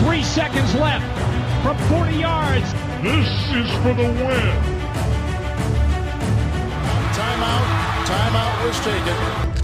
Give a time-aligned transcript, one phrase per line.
[0.00, 1.04] Three seconds left
[1.62, 2.72] from 40 yards.
[3.02, 4.56] This is for the win.
[7.12, 7.66] Timeout.
[8.06, 9.60] Timeout was taken.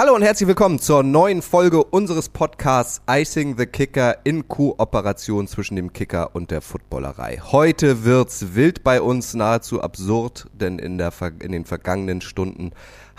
[0.00, 5.76] Hallo und herzlich willkommen zur neuen Folge unseres Podcasts Icing the Kicker in Kooperation zwischen
[5.76, 7.38] dem Kicker und der Footballerei.
[7.52, 12.70] Heute wird's wild bei uns, nahezu absurd, denn in, der, in den vergangenen Stunden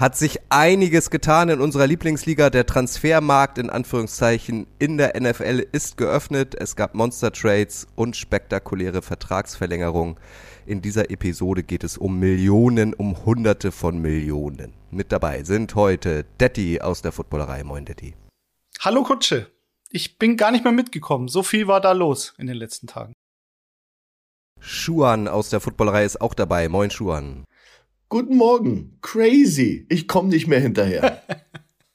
[0.02, 2.50] hat sich einiges getan in unserer Lieblingsliga.
[2.50, 6.56] Der Transfermarkt in Anführungszeichen in der NFL ist geöffnet.
[6.56, 10.16] Es gab Monster Trades und spektakuläre Vertragsverlängerungen.
[10.66, 14.74] In dieser Episode geht es um Millionen, um Hunderte von Millionen.
[14.90, 17.64] Mit dabei sind heute Detti aus der Footballerei.
[17.64, 18.16] Moin, Detti.
[18.80, 19.52] Hallo Kutsche.
[19.92, 21.28] Ich bin gar nicht mehr mitgekommen.
[21.28, 23.14] So viel war da los in den letzten Tagen.
[24.60, 26.70] Schuan aus der Footballerei ist auch dabei.
[26.70, 27.44] Moin, Schuan.
[28.12, 28.98] Guten Morgen.
[29.02, 29.86] Crazy.
[29.88, 31.24] Ich komme nicht mehr hinterher.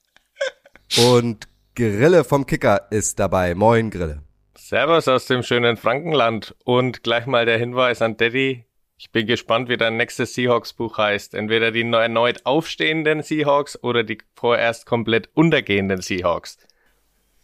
[0.96, 3.54] Und Grille vom Kicker ist dabei.
[3.54, 4.22] Moin, Grille.
[4.56, 6.56] Servus aus dem schönen Frankenland.
[6.64, 8.64] Und gleich mal der Hinweis an Daddy.
[8.96, 11.34] Ich bin gespannt, wie dein nächstes Seahawks-Buch heißt.
[11.34, 16.56] Entweder die erneut aufstehenden Seahawks oder die vorerst komplett untergehenden Seahawks.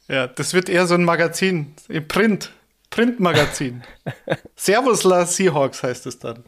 [0.08, 2.54] Ja, das wird eher so ein Magazin, ein Print,
[2.88, 3.82] Printmagazin.
[4.56, 6.44] Servus La Seahawks heißt es dann.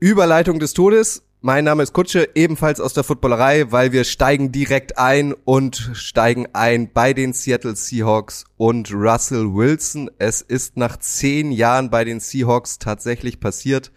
[0.00, 1.24] Überleitung des Todes.
[1.40, 6.46] Mein Name ist Kutsche, ebenfalls aus der Footballerei, weil wir steigen direkt ein und steigen
[6.52, 10.08] ein bei den Seattle Seahawks und Russell Wilson.
[10.18, 13.90] Es ist nach zehn Jahren bei den Seahawks tatsächlich passiert.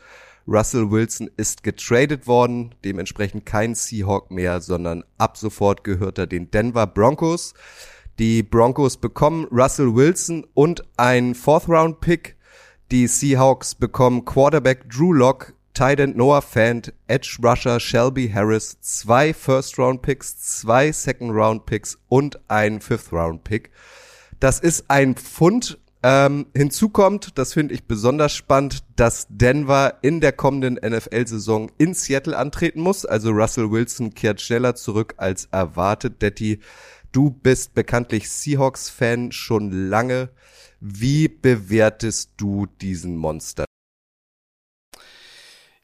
[0.47, 6.49] Russell Wilson ist getradet worden, dementsprechend kein Seahawk mehr, sondern ab sofort gehört er den
[6.49, 7.53] Denver Broncos.
[8.17, 12.37] Die Broncos bekommen Russell Wilson und ein Fourth Round Pick.
[12.89, 19.33] Die Seahawks bekommen Quarterback Drew Lock Tight End Noah Fant, Edge Rusher Shelby Harris, zwei
[19.33, 23.71] First Round Picks, zwei Second Round Picks und ein Fifth Round Pick.
[24.39, 25.77] Das ist ein Pfund.
[26.03, 31.93] Ähm, hinzu kommt, das finde ich besonders spannend, dass Denver in der kommenden NFL-Saison in
[31.93, 33.05] Seattle antreten muss.
[33.05, 36.21] Also Russell Wilson kehrt schneller zurück als erwartet.
[36.21, 36.59] Detti,
[37.11, 40.29] du bist bekanntlich Seahawks-Fan schon lange.
[40.79, 43.65] Wie bewertest du diesen Monster?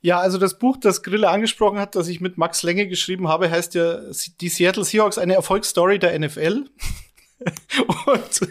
[0.01, 3.49] Ja, also das Buch, das Grille angesprochen hat, das ich mit Max Länge geschrieben habe,
[3.49, 3.99] heißt ja
[4.39, 6.65] Die Seattle Seahawks, eine Erfolgsstory der NFL.
[8.05, 8.41] Und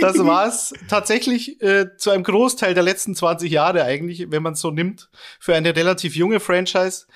[0.00, 4.54] das war es tatsächlich äh, zu einem Großteil der letzten 20 Jahre eigentlich, wenn man
[4.54, 7.06] es so nimmt, für eine relativ junge Franchise.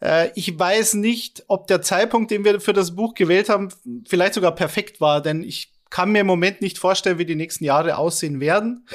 [0.00, 3.68] Äh, ich weiß nicht, ob der Zeitpunkt, den wir für das Buch gewählt haben,
[4.06, 7.64] vielleicht sogar perfekt war, denn ich kann mir im Moment nicht vorstellen, wie die nächsten
[7.64, 8.86] Jahre aussehen werden.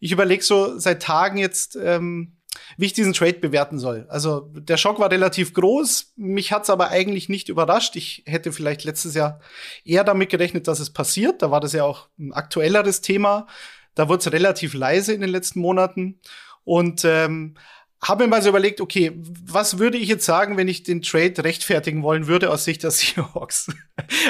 [0.00, 2.36] Ich überlege so seit Tagen jetzt, ähm,
[2.76, 4.06] wie ich diesen Trade bewerten soll.
[4.08, 6.12] Also der Schock war relativ groß.
[6.16, 7.96] Mich hat's aber eigentlich nicht überrascht.
[7.96, 9.40] Ich hätte vielleicht letztes Jahr
[9.84, 11.42] eher damit gerechnet, dass es passiert.
[11.42, 13.46] Da war das ja auch ein aktuelleres Thema.
[13.94, 16.20] Da wurde es relativ leise in den letzten Monaten.
[16.64, 17.54] Und ähm,
[18.02, 21.44] habe mir mal so überlegt, okay, was würde ich jetzt sagen, wenn ich den Trade
[21.44, 23.68] rechtfertigen wollen würde aus Sicht der Seahawks?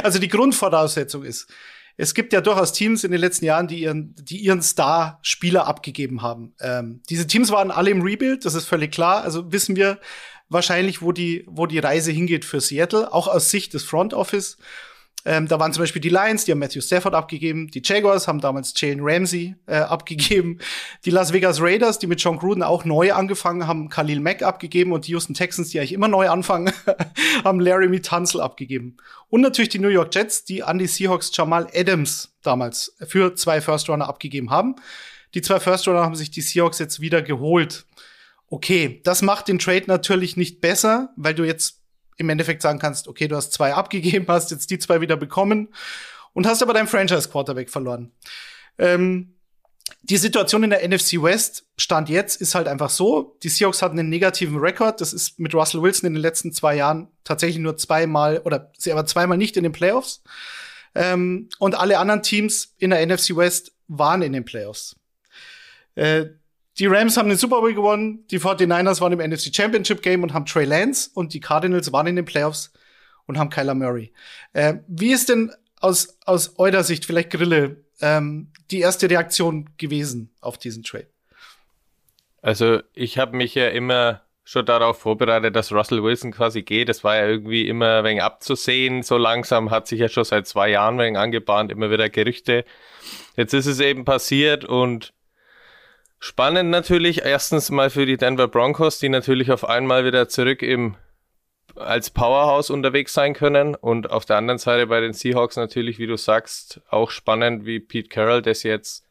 [0.02, 1.50] also die Grundvoraussetzung ist,
[1.96, 6.22] es gibt ja durchaus Teams in den letzten Jahren, die ihren, die ihren Star-Spieler abgegeben
[6.22, 6.54] haben.
[6.60, 9.22] Ähm, diese Teams waren alle im Rebuild, das ist völlig klar.
[9.22, 9.98] Also wissen wir
[10.48, 14.58] wahrscheinlich, wo die, wo die Reise hingeht für Seattle, auch aus Sicht des Front Office.
[15.24, 17.68] Ähm, da waren zum Beispiel die Lions, die haben Matthew Stafford abgegeben.
[17.68, 20.58] Die Jaguars haben damals Jalen Ramsey äh, abgegeben.
[21.04, 24.92] Die Las Vegas Raiders, die mit John Gruden auch neu angefangen haben, Khalil Mack abgegeben.
[24.92, 26.72] Und die Houston Texans, die eigentlich immer neu anfangen,
[27.44, 28.96] haben Laramie Tunzel abgegeben.
[29.28, 33.60] Und natürlich die New York Jets, die an die Seahawks Jamal Adams damals für zwei
[33.60, 34.74] First Runner abgegeben haben.
[35.34, 37.86] Die zwei First Runner haben sich die Seahawks jetzt wieder geholt.
[38.48, 41.81] Okay, das macht den Trade natürlich nicht besser, weil du jetzt
[42.16, 45.68] im Endeffekt sagen kannst, okay, du hast zwei abgegeben, hast jetzt die zwei wieder bekommen
[46.32, 48.12] und hast aber deinen Franchise-Quarterback verloren.
[48.78, 49.34] Ähm,
[50.02, 53.36] die Situation in der NFC West stand jetzt ist halt einfach so.
[53.42, 55.00] Die Seahawks hatten einen negativen Rekord.
[55.00, 58.90] Das ist mit Russell Wilson in den letzten zwei Jahren tatsächlich nur zweimal oder sie
[58.90, 60.22] aber zweimal nicht in den Playoffs.
[60.94, 64.96] Ähm, und alle anderen Teams in der NFC West waren in den Playoffs.
[65.94, 66.26] Äh,
[66.78, 70.32] die Rams haben den Super Bowl gewonnen, die 49ers waren im NFC Championship Game und
[70.32, 72.72] haben Trey Lance und die Cardinals waren in den Playoffs
[73.26, 74.12] und haben Kyler Murray.
[74.52, 80.30] Äh, wie ist denn aus, aus eurer Sicht, vielleicht Grille, ähm, die erste Reaktion gewesen
[80.40, 81.08] auf diesen Trade?
[82.40, 86.88] Also ich habe mich ja immer schon darauf vorbereitet, dass Russell Wilson quasi geht.
[86.88, 89.02] Das war ja irgendwie immer ein wenig abzusehen.
[89.02, 92.64] So langsam hat sich ja schon seit zwei Jahren ein wenig angebahnt, immer wieder Gerüchte.
[93.36, 95.12] Jetzt ist es eben passiert und
[96.24, 100.94] Spannend natürlich, erstens mal für die Denver Broncos, die natürlich auf einmal wieder zurück im
[101.74, 103.74] als Powerhouse unterwegs sein können.
[103.74, 107.80] Und auf der anderen Seite bei den Seahawks natürlich, wie du sagst, auch spannend, wie
[107.80, 109.04] Pete Carroll das jetzt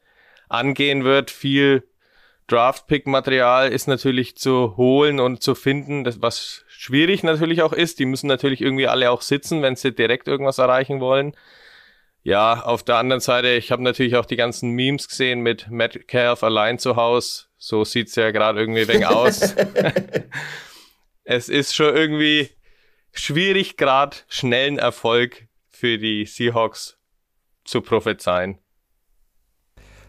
[0.47, 1.31] angehen wird.
[1.31, 1.83] Viel
[2.47, 7.99] Draft-Pick-Material ist natürlich zu holen und zu finden, das, was schwierig natürlich auch ist.
[7.99, 11.35] Die müssen natürlich irgendwie alle auch sitzen, wenn sie direkt irgendwas erreichen wollen.
[12.23, 16.43] Ja, auf der anderen Seite, ich habe natürlich auch die ganzen Memes gesehen mit Metcalf
[16.43, 17.45] allein zu Hause.
[17.57, 19.55] So sieht's ja gerade irgendwie wegen aus.
[21.23, 22.49] es ist schon irgendwie
[23.11, 26.99] schwierig, gerade schnellen Erfolg für die Seahawks
[27.65, 28.59] zu prophezeien.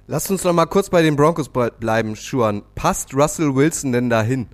[0.06, 2.62] Lasst uns noch mal kurz bei den Broncos bleiben, Schuan.
[2.74, 4.48] Passt Russell Wilson denn dahin?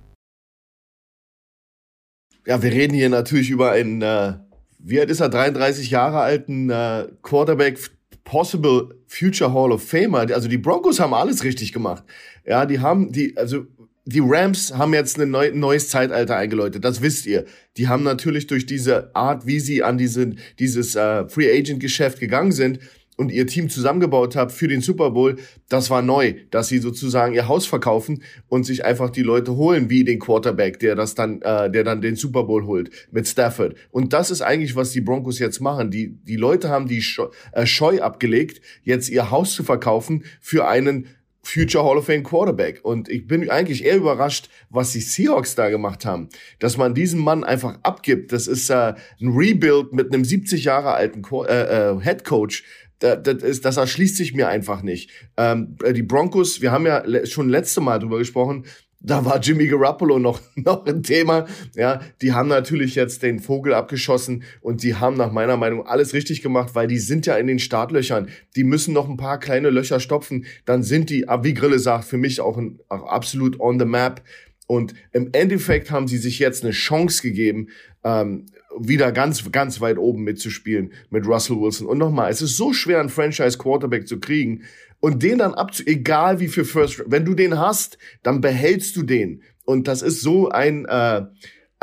[2.45, 4.39] Ja, wir reden hier natürlich über einen, äh,
[4.79, 7.77] wie alt ist er, 33 Jahre alten äh, Quarterback,
[8.23, 10.27] Possible Future Hall of Famer.
[10.33, 12.03] Also die Broncos haben alles richtig gemacht.
[12.45, 13.65] Ja, die haben die, also
[14.05, 17.45] die Rams haben jetzt ein neu, neues Zeitalter eingeläutet, das wisst ihr.
[17.77, 22.19] Die haben natürlich durch diese Art, wie sie an diese, dieses äh, Free Agent Geschäft
[22.19, 22.79] gegangen sind,
[23.19, 25.35] und ihr Team zusammengebaut habt für den Super Bowl,
[25.67, 29.89] das war neu, dass sie sozusagen ihr Haus verkaufen und sich einfach die Leute holen,
[29.89, 33.75] wie den Quarterback, der das dann, äh, der dann den Super Bowl holt mit Stafford.
[33.91, 35.91] Und das ist eigentlich, was die Broncos jetzt machen.
[35.91, 40.69] Die, die Leute haben die Scheu, äh, Scheu abgelegt, jetzt ihr Haus zu verkaufen für
[40.69, 41.07] einen
[41.41, 42.79] Future Hall of Fame Quarterback.
[42.83, 46.29] Und ich bin eigentlich eher überrascht, was die Seahawks da gemacht haben.
[46.59, 48.31] Dass man diesen Mann einfach abgibt.
[48.31, 52.63] Das ist äh, ein Rebuild mit einem 70 Jahre alten Co äh, äh, Head Coach,
[52.99, 55.09] das, ist, das erschließt sich mir einfach nicht.
[55.37, 58.65] Ähm, äh, die Broncos, wir haben ja schon letzte Mal drüber gesprochen,
[59.01, 61.47] da war Jimmy Garoppolo noch, noch ein Thema.
[61.75, 66.13] Ja, die haben natürlich jetzt den Vogel abgeschossen und die haben nach meiner Meinung alles
[66.13, 68.29] richtig gemacht, weil die sind ja in den Startlöchern.
[68.55, 70.45] Die müssen noch ein paar kleine Löcher stopfen.
[70.65, 74.21] Dann sind die, wie Grille sagt, für mich auch, ein, auch absolut on the map.
[74.67, 77.69] Und im Endeffekt haben sie sich jetzt eine Chance gegeben,
[78.03, 78.45] ähm,
[78.77, 81.87] wieder ganz, ganz weit oben mitzuspielen mit Russell Wilson.
[81.87, 84.63] Und nochmal, es ist so schwer, einen Franchise-Quarterback zu kriegen
[84.99, 89.03] und den dann abzu, egal wie viel First, wenn du den hast, dann behältst du
[89.03, 89.43] den.
[89.65, 91.25] Und das ist so ein, äh,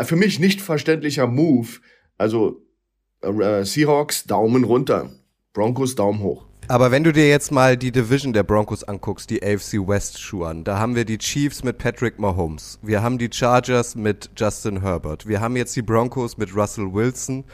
[0.02, 1.68] für mich nicht verständlicher Move.
[2.18, 2.62] Also,
[3.22, 5.10] äh, Seahawks, Daumen runter.
[5.52, 6.45] Broncos, Daumen hoch.
[6.68, 10.62] Aber wenn du dir jetzt mal die Division der Broncos anguckst, die AFC West Schuhe
[10.64, 15.26] da haben wir die Chiefs mit Patrick Mahomes, wir haben die Chargers mit Justin Herbert,
[15.26, 17.44] wir haben jetzt die Broncos mit Russell Wilson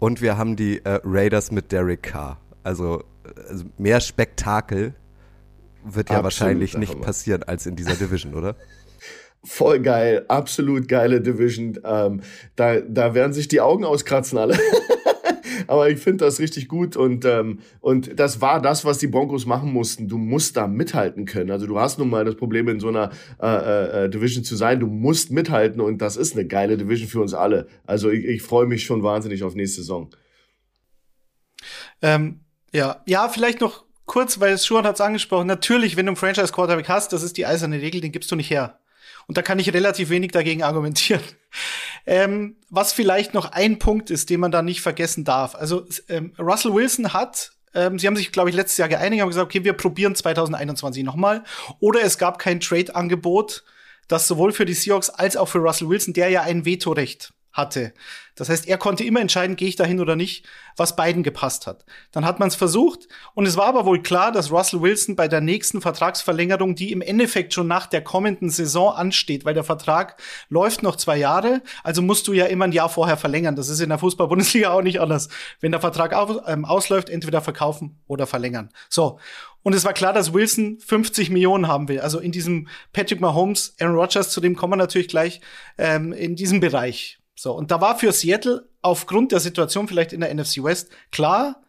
[0.00, 2.40] und wir haben die äh, Raiders mit Derek Carr.
[2.64, 3.04] Also,
[3.48, 4.94] also mehr Spektakel
[5.84, 8.56] wird ja absolut, wahrscheinlich nicht passieren als in dieser Division, oder?
[9.44, 11.78] Voll geil, absolut geile Division.
[11.84, 12.20] Ähm,
[12.56, 14.58] da, da werden sich die Augen auskratzen alle.
[15.66, 19.46] Aber ich finde das richtig gut und, ähm, und das war das, was die Broncos
[19.46, 20.08] machen mussten.
[20.08, 21.50] Du musst da mithalten können.
[21.50, 23.10] Also du hast nun mal das Problem, in so einer
[23.40, 24.80] äh, äh, äh, Division zu sein.
[24.80, 27.66] Du musst mithalten und das ist eine geile Division für uns alle.
[27.86, 30.10] Also ich, ich freue mich schon wahnsinnig auf nächste Saison.
[32.02, 32.40] Ähm,
[32.72, 35.46] ja, ja, vielleicht noch kurz, weil Schuhan hat es angesprochen.
[35.46, 38.36] Natürlich, wenn du einen Franchise Quarterback hast, das ist die eiserne Regel, den gibst du
[38.36, 38.78] nicht her.
[39.26, 41.22] Und da kann ich relativ wenig dagegen argumentieren.
[42.08, 45.56] Ähm, was vielleicht noch ein Punkt ist, den man da nicht vergessen darf.
[45.56, 49.28] Also ähm, Russell Wilson hat ähm, sie haben sich, glaube ich, letztes Jahr geeinigt, haben
[49.28, 51.44] gesagt, okay, wir probieren 2021 nochmal.
[51.78, 53.64] Oder es gab kein Trade-Angebot,
[54.08, 57.92] das sowohl für die Seahawks als auch für Russell Wilson, der ja ein Vetorecht hatte.
[58.36, 60.44] Das heißt, er konnte immer entscheiden, gehe ich dahin oder nicht,
[60.76, 61.86] was beiden gepasst hat.
[62.12, 65.26] Dann hat man es versucht und es war aber wohl klar, dass Russell Wilson bei
[65.26, 70.20] der nächsten Vertragsverlängerung, die im Endeffekt schon nach der kommenden Saison ansteht, weil der Vertrag
[70.50, 73.56] läuft noch zwei Jahre, also musst du ja immer ein Jahr vorher verlängern.
[73.56, 75.30] Das ist in der Fußball-Bundesliga auch nicht anders.
[75.60, 78.68] Wenn der Vertrag aus, ähm, ausläuft, entweder verkaufen oder verlängern.
[78.90, 79.18] So.
[79.62, 81.98] Und es war klar, dass Wilson 50 Millionen haben will.
[81.98, 85.40] Also in diesem Patrick Mahomes, Aaron Rodgers, zu dem kommen wir natürlich gleich,
[85.76, 87.18] ähm, in diesem Bereich.
[87.38, 91.62] So, und da war für Seattle aufgrund der Situation vielleicht in der NFC West klar,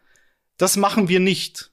[0.56, 1.70] das machen wir nicht.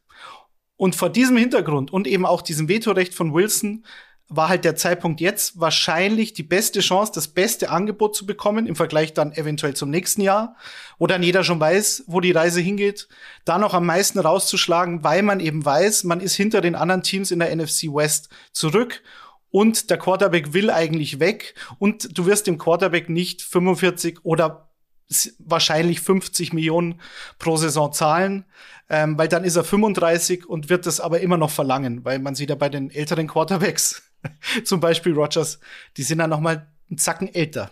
[0.75, 3.85] Und vor diesem Hintergrund und eben auch diesem Vetorecht von Wilson
[4.27, 8.75] war halt der Zeitpunkt jetzt wahrscheinlich die beste Chance, das beste Angebot zu bekommen im
[8.75, 10.55] Vergleich dann eventuell zum nächsten Jahr,
[10.97, 13.07] wo dann jeder schon weiß, wo die Reise hingeht,
[13.45, 17.31] da noch am meisten rauszuschlagen, weil man eben weiß, man ist hinter den anderen Teams
[17.31, 19.03] in der NFC West zurück
[19.55, 24.69] und der Quarterback will eigentlich weg und du wirst dem Quarterback nicht 45 oder
[25.39, 26.99] wahrscheinlich 50 Millionen
[27.39, 28.43] pro Saison zahlen,
[28.89, 32.35] ähm, weil dann ist er 35 und wird das aber immer noch verlangen, weil man
[32.35, 34.03] sieht ja bei den älteren Quarterbacks,
[34.65, 35.61] zum Beispiel Rogers,
[35.95, 37.71] die sind dann noch mal einen Zacken älter.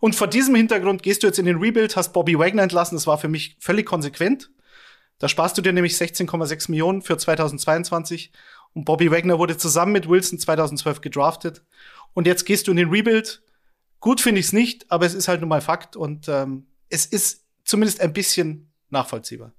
[0.00, 3.06] Und vor diesem Hintergrund gehst du jetzt in den Rebuild, hast Bobby Wagner entlassen, das
[3.06, 4.50] war für mich völlig konsequent.
[5.18, 8.32] Da sparst du dir nämlich 16,6 Millionen für 2022
[8.74, 11.62] und Bobby Wagner wurde zusammen mit Wilson 2012 gedraftet.
[12.14, 13.42] Und jetzt gehst du in den Rebuild,
[14.02, 17.06] Gut finde ich es nicht, aber es ist halt nun mal Fakt und ähm, es
[17.06, 19.52] ist zumindest ein bisschen nachvollziehbar.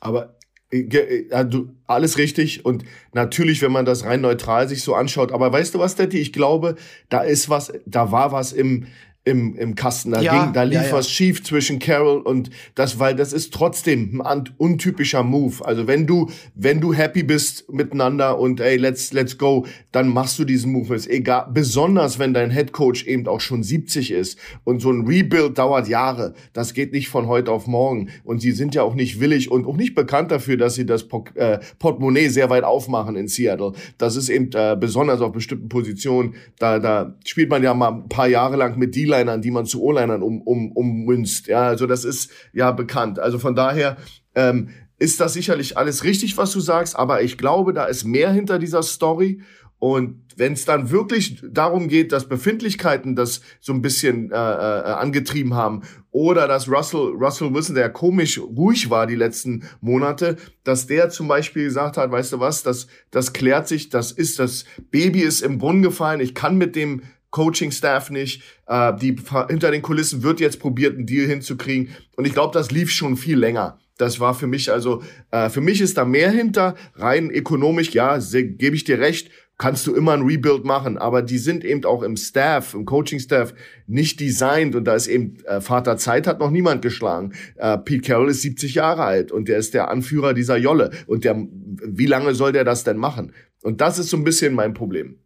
[0.00, 0.36] Aber
[0.72, 5.30] äh, äh, du, alles richtig und natürlich, wenn man das rein neutral sich so anschaut,
[5.30, 6.18] aber weißt du was, Daddy?
[6.18, 6.74] Ich glaube,
[7.08, 8.88] da ist was, da war was im,
[9.24, 10.10] im, im Kasten.
[10.10, 10.92] Da, Ja, ging, da lief ja, ja.
[10.92, 15.64] was schief zwischen Carol und das, weil das ist trotzdem ein untypischer Move.
[15.64, 20.38] Also wenn du, wenn du happy bist miteinander und ey, let's, let's go, dann machst
[20.38, 20.94] du diesen Move.
[20.94, 25.06] Ist egal, besonders wenn dein Head Coach eben auch schon 70 ist und so ein
[25.06, 26.34] Rebuild dauert Jahre.
[26.52, 28.10] Das geht nicht von heute auf morgen.
[28.24, 31.06] Und sie sind ja auch nicht willig und auch nicht bekannt dafür, dass sie das
[31.34, 33.72] äh, Portemonnaie sehr weit aufmachen in Seattle.
[33.96, 36.34] Das ist eben äh, besonders auf bestimmten Positionen.
[36.58, 39.82] Da, da spielt man ja mal ein paar Jahre lang mit D-Linern, die man zu
[39.82, 41.46] O-Linern um, um, ummünzt.
[41.46, 43.18] Ja, also das ist ja bekannt.
[43.18, 43.96] Also von daher
[44.34, 48.32] ähm, ist das sicherlich alles richtig, was du sagst, aber ich glaube, da ist mehr
[48.32, 49.42] hinter dieser Story.
[49.78, 54.38] Und wenn es dann wirklich darum geht, dass Befindlichkeiten das so ein bisschen äh, äh,
[54.38, 60.86] angetrieben haben oder dass Russell, Russell Wilson, der komisch ruhig war die letzten Monate, dass
[60.86, 64.64] der zum Beispiel gesagt hat, weißt du was, das, das klärt sich, das ist, das
[64.90, 67.02] Baby ist im Brunnen gefallen, ich kann mit dem
[67.34, 68.42] Coaching-Staff nicht.
[68.66, 69.16] Äh, die
[69.48, 71.90] hinter den Kulissen wird jetzt probiert, einen Deal hinzukriegen.
[72.16, 73.78] Und ich glaube, das lief schon viel länger.
[73.98, 76.74] Das war für mich also, äh, für mich ist da mehr hinter.
[76.94, 80.96] Rein ökonomisch, ja, gebe ich dir recht, kannst du immer ein Rebuild machen.
[80.96, 83.52] Aber die sind eben auch im Staff, im Coaching-Staff
[83.86, 84.76] nicht designt.
[84.76, 87.32] Und da ist eben, äh, Vater Zeit hat noch niemand geschlagen.
[87.56, 90.90] Äh, Pete Carroll ist 70 Jahre alt und der ist der Anführer dieser Jolle.
[91.06, 93.32] Und der, wie lange soll der das denn machen?
[93.62, 95.18] Und das ist so ein bisschen mein Problem.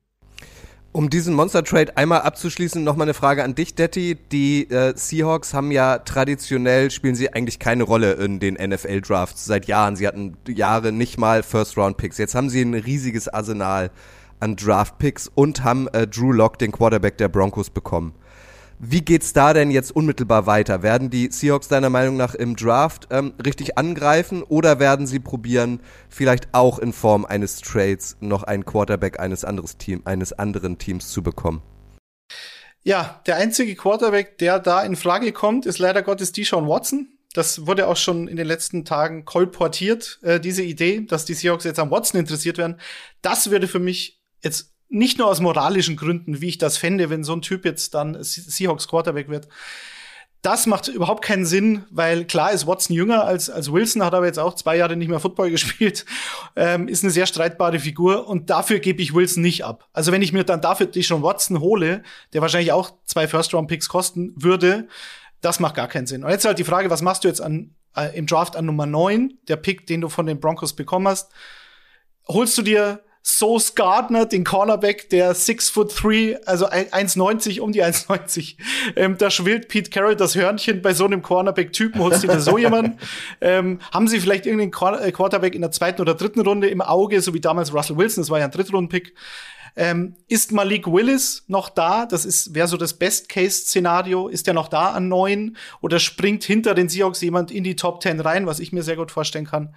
[0.90, 4.16] Um diesen Monster Trade einmal abzuschließen, nochmal eine Frage an dich, Detti.
[4.32, 9.66] Die äh, Seahawks haben ja traditionell, spielen sie eigentlich keine Rolle in den NFL-Drafts seit
[9.66, 9.96] Jahren.
[9.96, 12.16] Sie hatten Jahre nicht mal First-Round-Picks.
[12.16, 13.90] Jetzt haben sie ein riesiges Arsenal
[14.40, 18.14] an Draft-Picks und haben äh, Drew Lock, den Quarterback der Broncos, bekommen.
[18.80, 20.84] Wie geht's da denn jetzt unmittelbar weiter?
[20.84, 25.80] Werden die Seahawks deiner Meinung nach im Draft ähm, richtig angreifen oder werden sie probieren,
[26.08, 31.08] vielleicht auch in Form eines Trades noch einen Quarterback eines, anderes Team, eines anderen Teams
[31.08, 31.60] zu bekommen?
[32.84, 37.08] Ja, der einzige Quarterback, der da in Frage kommt, ist leider Gottes Deshaun Watson.
[37.34, 41.64] Das wurde auch schon in den letzten Tagen kolportiert, äh, diese Idee, dass die Seahawks
[41.64, 42.80] jetzt an Watson interessiert werden.
[43.22, 47.24] Das würde für mich jetzt nicht nur aus moralischen Gründen, wie ich das fände, wenn
[47.24, 49.48] so ein Typ jetzt dann Seahawks Quarterback wird.
[50.40, 54.26] Das macht überhaupt keinen Sinn, weil klar ist Watson jünger als, als Wilson, hat aber
[54.26, 56.04] jetzt auch zwei Jahre nicht mehr Football gespielt,
[56.54, 59.88] ähm, ist eine sehr streitbare Figur und dafür gebe ich Wilson nicht ab.
[59.92, 62.02] Also wenn ich mir dann dafür die schon Watson hole,
[62.32, 64.86] der wahrscheinlich auch zwei First-Round-Picks kosten würde,
[65.40, 66.22] das macht gar keinen Sinn.
[66.22, 68.86] Und jetzt halt die Frage, was machst du jetzt an, äh, im Draft an Nummer
[68.86, 71.32] 9, der Pick, den du von den Broncos bekommen hast?
[72.28, 77.84] Holst du dir Sauce Gardner, den Cornerback, der 6 foot 3, also 1,90, um die
[77.84, 78.56] 1,90.
[78.96, 82.56] Ähm, da schwillt Pete Carroll das Hörnchen bei so einem Cornerback-Typen, holst du dir so
[82.56, 82.98] jemanden?
[83.40, 87.20] Ähm, haben sie vielleicht irgendeinen äh, Quarterback in der zweiten oder dritten Runde im Auge,
[87.20, 89.14] so wie damals Russell Wilson, das war ja ein Drittrunden-Pick.
[89.76, 92.06] Ähm, ist Malik Willis noch da?
[92.06, 94.28] Das ist wäre so das Best-Case-Szenario.
[94.28, 95.56] Ist er noch da an neun?
[95.80, 98.96] Oder springt hinter den Seahawks jemand in die Top 10 rein, was ich mir sehr
[98.96, 99.74] gut vorstellen kann?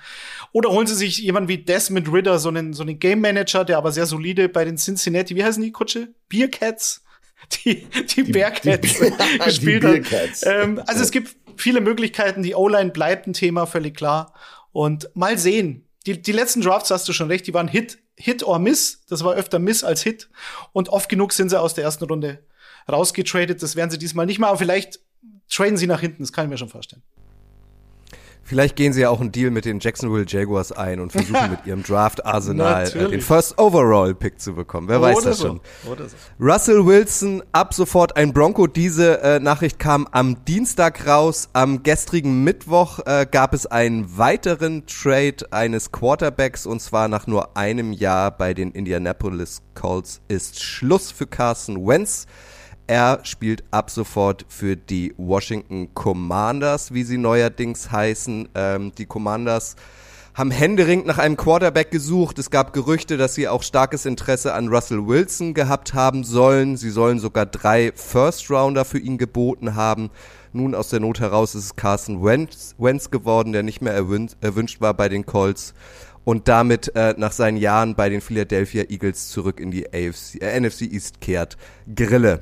[0.52, 3.78] Oder holen sie sich jemanden wie Desmond Ritter, so einen, so einen Game Manager, der
[3.78, 6.10] aber sehr solide bei den Cincinnati, wie heißen die Kutsche?
[6.30, 7.04] Bearcats?
[7.66, 9.92] Die, die, Bearcats die gespielt hat.
[9.92, 10.46] Bearcats.
[10.46, 12.44] Ähm, also es gibt viele Möglichkeiten.
[12.44, 14.34] Die O-Line bleibt ein Thema, völlig klar.
[14.72, 15.88] Und mal sehen.
[16.06, 19.06] Die, die letzten Drafts hast du schon recht, die waren Hit, Hit or Miss.
[19.10, 20.30] Das war öfter Miss als Hit.
[20.74, 22.46] Und oft genug sind sie aus der ersten Runde
[22.90, 23.62] rausgetradet.
[23.62, 24.48] Das werden sie diesmal nicht mal.
[24.48, 25.00] Aber vielleicht
[25.50, 26.24] traden sie nach hinten.
[26.24, 27.04] Das kann ich mir schon vorstellen.
[28.44, 31.66] Vielleicht gehen sie ja auch einen Deal mit den Jacksonville Jaguars ein und versuchen mit
[31.66, 34.90] ihrem Draft-Arsenal den First Overall-Pick zu bekommen.
[34.90, 35.48] Wer weiß Oder das so.
[35.48, 35.62] schon.
[35.86, 35.96] So.
[36.40, 38.68] Russell Wilson ab sofort ein Bronco.
[38.68, 41.50] Diese äh, Nachricht kam am Dienstag raus.
[41.54, 47.56] Am gestrigen Mittwoch äh, gab es einen weiteren Trade eines Quarterbacks und zwar nach nur
[47.56, 52.28] einem Jahr bei den Indianapolis Colts ist Schluss für Carson Wentz.
[52.92, 58.50] Er spielt ab sofort für die Washington Commanders, wie sie neuerdings heißen.
[58.54, 59.78] Ähm, die Commanders
[60.34, 62.38] haben händeringend nach einem Quarterback gesucht.
[62.38, 66.76] Es gab Gerüchte, dass sie auch starkes Interesse an Russell Wilson gehabt haben sollen.
[66.76, 70.10] Sie sollen sogar drei First-Rounder für ihn geboten haben.
[70.52, 74.36] Nun aus der Not heraus ist es Carson Wentz, Wentz geworden, der nicht mehr erwünscht,
[74.42, 75.74] erwünscht war bei den Colts
[76.26, 80.60] und damit äh, nach seinen Jahren bei den Philadelphia Eagles zurück in die AFC, äh,
[80.60, 81.56] NFC East kehrt.
[81.96, 82.42] Grille.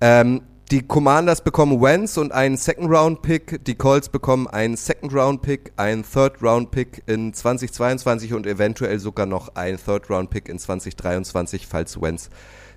[0.00, 3.64] Ähm, die Commanders bekommen Wentz und einen Second-Round-Pick.
[3.64, 10.48] Die Colts bekommen einen Second-Round-Pick, einen Third-Round-Pick in 2022 und eventuell sogar noch einen Third-Round-Pick
[10.48, 12.28] in 2023, falls Wentz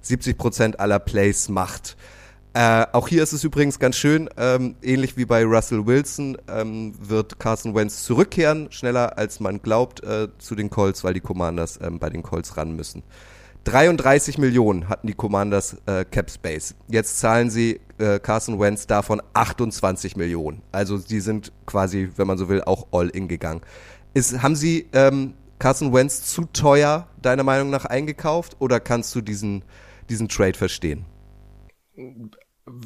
[0.05, 1.97] 70% aller Plays macht.
[2.53, 6.93] Äh, auch hier ist es übrigens ganz schön, ähm, ähnlich wie bei Russell Wilson ähm,
[6.99, 11.79] wird Carson Wentz zurückkehren, schneller als man glaubt, äh, zu den Colts, weil die Commanders
[11.81, 13.03] ähm, bei den Colts ran müssen.
[13.63, 16.75] 33 Millionen hatten die Commanders äh, Cap Space.
[16.87, 20.61] Jetzt zahlen sie äh, Carson Wentz davon 28 Millionen.
[20.71, 23.61] Also die sind quasi, wenn man so will, auch all in gegangen.
[24.13, 29.21] Ist, haben sie ähm, Carson Wentz zu teuer, deiner Meinung nach, eingekauft oder kannst du
[29.21, 29.63] diesen,
[30.09, 31.05] diesen Trade verstehen?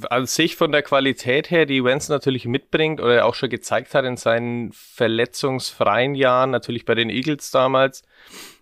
[0.10, 4.06] an sich von der Qualität her, die Wentz natürlich mitbringt oder auch schon gezeigt hat
[4.06, 8.04] in seinen verletzungsfreien Jahren, natürlich bei den Eagles damals,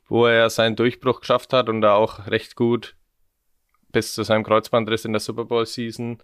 [0.08, 2.96] wo er seinen Durchbruch geschafft hat und da auch recht gut
[3.92, 6.22] bis zu seinem Kreuzbandriss in der Super Bowl Season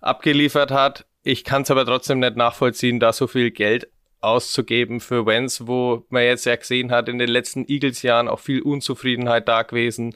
[0.00, 1.06] abgeliefert hat.
[1.22, 3.88] Ich kann es aber trotzdem nicht nachvollziehen, da so viel Geld
[4.20, 8.62] auszugeben für Wentz, wo man jetzt ja gesehen hat, in den letzten Eagles-Jahren auch viel
[8.62, 10.14] Unzufriedenheit da gewesen.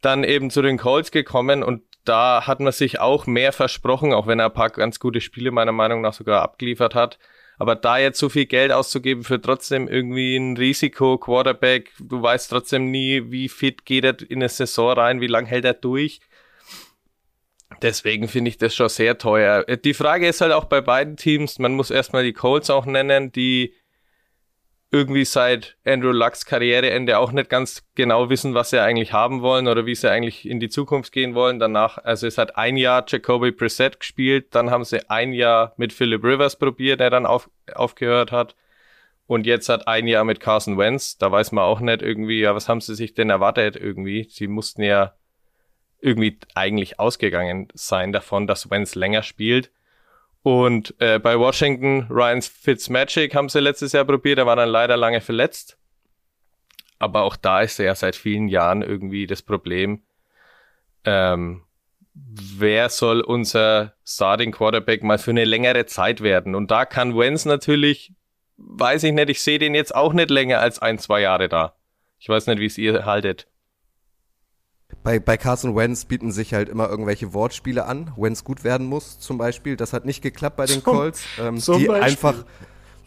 [0.00, 4.26] Dann eben zu den Colts gekommen und da hat man sich auch mehr versprochen, auch
[4.26, 7.18] wenn er ein paar ganz gute Spiele meiner Meinung nach sogar abgeliefert hat.
[7.62, 12.50] Aber da jetzt so viel Geld auszugeben für trotzdem irgendwie ein Risiko, Quarterback, du weißt
[12.50, 16.18] trotzdem nie, wie fit geht er in eine Saison rein, wie lang hält er durch.
[17.80, 19.62] Deswegen finde ich das schon sehr teuer.
[19.76, 23.30] Die Frage ist halt auch bei beiden Teams, man muss erstmal die Colts auch nennen,
[23.30, 23.76] die
[24.92, 29.66] irgendwie seit Andrew Lucks Karriereende auch nicht ganz genau wissen, was sie eigentlich haben wollen
[29.66, 31.58] oder wie sie eigentlich in die Zukunft gehen wollen.
[31.58, 35.94] Danach, also es hat ein Jahr Jacoby Preset gespielt, dann haben sie ein Jahr mit
[35.94, 38.54] Philip Rivers probiert, der dann auf, aufgehört hat.
[39.26, 41.16] Und jetzt hat ein Jahr mit Carson Wentz.
[41.16, 44.26] Da weiß man auch nicht irgendwie, ja, was haben sie sich denn erwartet irgendwie?
[44.28, 45.14] Sie mussten ja
[46.00, 49.70] irgendwie eigentlich ausgegangen sein davon, dass Wentz länger spielt.
[50.42, 54.96] Und äh, bei Washington, Ryan Fitzmagic haben sie letztes Jahr probiert, er war dann leider
[54.96, 55.78] lange verletzt.
[56.98, 60.02] Aber auch da ist ja seit vielen Jahren irgendwie das Problem,
[61.04, 61.62] ähm,
[62.14, 66.54] wer soll unser Starting Quarterback mal für eine längere Zeit werden?
[66.54, 68.12] Und da kann Wenz natürlich,
[68.56, 71.74] weiß ich nicht, ich sehe den jetzt auch nicht länger als ein, zwei Jahre da.
[72.18, 73.48] Ich weiß nicht, wie es ihr haltet
[75.02, 78.12] bei, bei Carson Wentz bieten sich halt immer irgendwelche Wortspiele an.
[78.16, 79.76] Wentz gut werden muss, zum Beispiel.
[79.76, 81.22] Das hat nicht geklappt bei den Colts.
[81.40, 81.90] Ähm, die Beispiel.
[81.90, 82.44] einfach,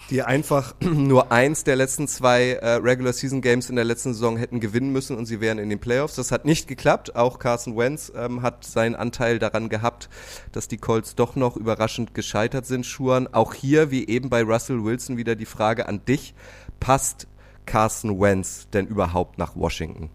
[0.10, 4.36] die einfach nur eins der letzten zwei äh, Regular Season Games in der letzten Saison
[4.36, 6.16] hätten gewinnen müssen und sie wären in den Playoffs.
[6.16, 7.16] Das hat nicht geklappt.
[7.16, 10.10] Auch Carson Wentz ähm, hat seinen Anteil daran gehabt,
[10.52, 13.34] dass die Colts doch noch überraschend gescheitert sind, Schuhan.
[13.34, 16.34] Auch hier, wie eben bei Russell Wilson, wieder die Frage an dich.
[16.82, 17.28] Passt
[17.66, 20.10] Carson Wentz denn überhaupt nach Washington?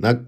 [0.00, 0.24] Na,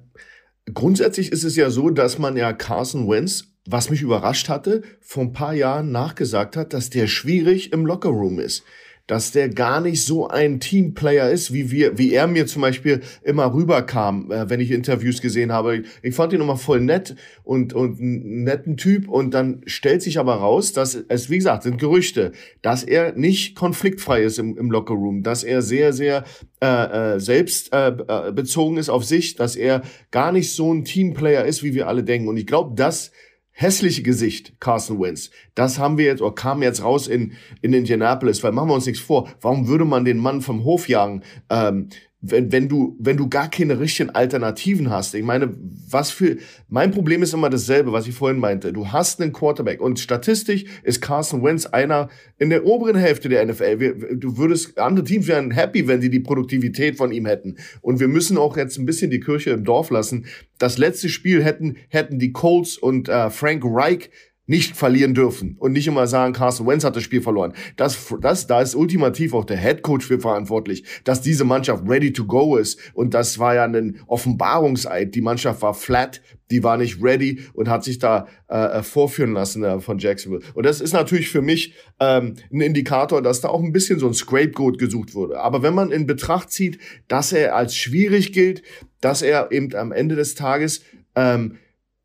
[0.72, 5.22] grundsätzlich ist es ja so, dass man ja Carson Wentz, was mich überrascht hatte, vor
[5.22, 8.64] ein paar Jahren nachgesagt hat, dass der schwierig im Lockerroom ist
[9.06, 13.00] dass der gar nicht so ein Teamplayer ist, wie wir, wie er mir zum Beispiel
[13.22, 15.82] immer rüberkam, äh, wenn ich Interviews gesehen habe.
[16.02, 20.18] Ich fand ihn immer voll nett und, und einen netten Typ und dann stellt sich
[20.18, 24.70] aber raus, dass es, wie gesagt, sind Gerüchte, dass er nicht konfliktfrei ist im, im
[24.70, 26.24] Lockerroom, dass er sehr, sehr
[26.60, 30.84] äh, äh, selbst äh, äh bezogen ist auf sich, dass er gar nicht so ein
[30.84, 32.28] Teamplayer ist, wie wir alle denken.
[32.28, 33.12] Und ich glaube, das
[33.52, 38.42] hässliche Gesicht Carson Wentz, das haben wir jetzt, oder kam jetzt raus in, in Indianapolis,
[38.42, 41.22] weil machen wir uns nichts vor, warum würde man den Mann vom Hof jagen?
[41.50, 41.88] Ähm,
[42.22, 45.14] wenn, wenn du, wenn du gar keine richtigen Alternativen hast.
[45.14, 45.52] Ich meine,
[45.90, 46.36] was für,
[46.68, 48.72] mein Problem ist immer dasselbe, was ich vorhin meinte.
[48.72, 52.08] Du hast einen Quarterback und statistisch ist Carson Wentz einer
[52.38, 53.80] in der oberen Hälfte der NFL.
[53.80, 57.56] Wir, du würdest, andere Teams wären happy, wenn sie die Produktivität von ihm hätten.
[57.80, 60.26] Und wir müssen auch jetzt ein bisschen die Kirche im Dorf lassen.
[60.58, 64.10] Das letzte Spiel hätten, hätten die Colts und äh, Frank Reich
[64.46, 67.52] nicht verlieren dürfen und nicht immer sagen, Carson Wentz hat das Spiel verloren.
[67.76, 72.12] Das, das, da ist ultimativ auch der Head Coach für verantwortlich, dass diese Mannschaft ready
[72.12, 72.78] to go ist.
[72.92, 75.14] Und das war ja ein Offenbarungseid.
[75.14, 79.32] Die Mannschaft war flat, die war nicht ready und hat sich da äh, äh, vorführen
[79.32, 80.42] lassen äh, von Jacksonville.
[80.54, 84.08] Und das ist natürlich für mich ähm, ein Indikator, dass da auch ein bisschen so
[84.08, 85.40] ein Scapegoat gesucht wurde.
[85.40, 88.62] Aber wenn man in Betracht zieht, dass er als schwierig gilt,
[89.00, 90.82] dass er eben am Ende des Tages
[91.14, 91.58] ähm,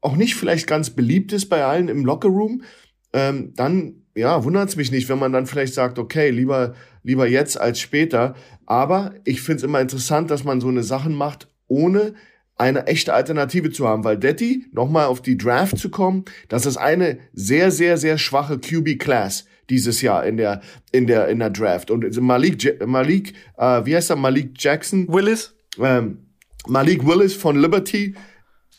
[0.08, 2.64] auch nicht vielleicht ganz beliebt ist bei allen im Lockerroom,
[3.12, 7.28] ähm, dann ja, wundert es mich nicht, wenn man dann vielleicht sagt, okay, lieber, lieber
[7.28, 8.36] jetzt als später.
[8.66, 12.14] Aber ich finde es immer interessant, dass man so eine Sachen macht, ohne
[12.56, 16.78] eine echte Alternative zu haben, weil Detti, nochmal auf die Draft zu kommen, das ist
[16.78, 20.62] eine sehr, sehr, sehr schwache QB-Class dieses Jahr in der,
[20.94, 21.92] in der, in der Draft.
[21.92, 25.06] Und Malik, Malik, äh, wie heißt er, Malik Jackson?
[25.10, 25.54] Willis?
[25.78, 26.28] Ähm,
[26.68, 28.16] Malik Willis von Liberty,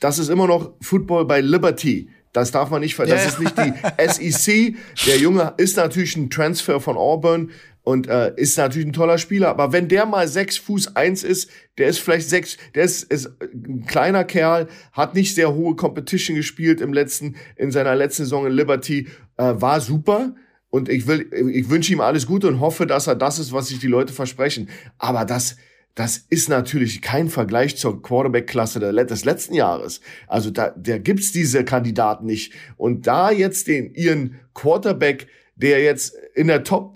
[0.01, 2.11] das ist immer noch Football bei Liberty.
[2.33, 3.29] Das darf man nicht ver Das ja.
[3.29, 4.77] ist nicht die SEC.
[5.07, 7.51] Der Junge ist natürlich ein Transfer von Auburn
[7.83, 9.49] und äh, ist natürlich ein toller Spieler.
[9.49, 13.31] Aber wenn der mal sechs Fuß eins ist, der ist vielleicht sechs, der ist, ist
[13.41, 18.47] ein kleiner Kerl, hat nicht sehr hohe Competition gespielt im letzten, in seiner letzten Saison
[18.47, 19.09] in Liberty,
[19.39, 20.35] äh, war super.
[20.71, 23.69] Und ich will, ich wünsche ihm alles Gute und hoffe, dass er das ist, was
[23.69, 24.69] sich die Leute versprechen.
[24.99, 25.57] Aber das,
[25.99, 30.01] das ist natürlich kein Vergleich zur Quarterback-Klasse des letzten Jahres.
[30.29, 32.53] Also da, da gibt's diese Kandidaten nicht.
[32.77, 36.95] Und da jetzt den, ihren Quarterback, der jetzt in der Top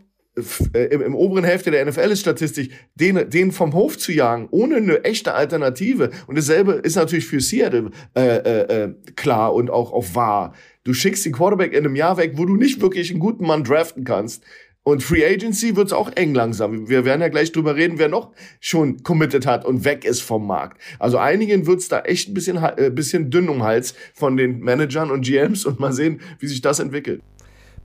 [0.73, 4.47] äh, im, im, oberen Hälfte der NFL ist statistisch, den, den vom Hof zu jagen,
[4.53, 6.11] ohne eine echte Alternative.
[6.29, 10.55] Und dasselbe ist natürlich für Seattle äh, äh, äh, klar und auch, auch wahr.
[10.85, 13.65] Du schickst den Quarterback in einem Jahr weg, wo du nicht wirklich einen guten Mann
[13.65, 14.45] draften kannst.
[14.85, 16.88] Und Free Agency wird's auch eng langsam.
[16.88, 20.45] Wir werden ja gleich drüber reden, wer noch schon committed hat und weg ist vom
[20.45, 20.81] Markt.
[20.99, 25.12] Also einigen wird's da echt ein bisschen, äh, bisschen dünn um Hals von den Managern
[25.12, 27.23] und GMs und mal sehen, wie sich das entwickelt.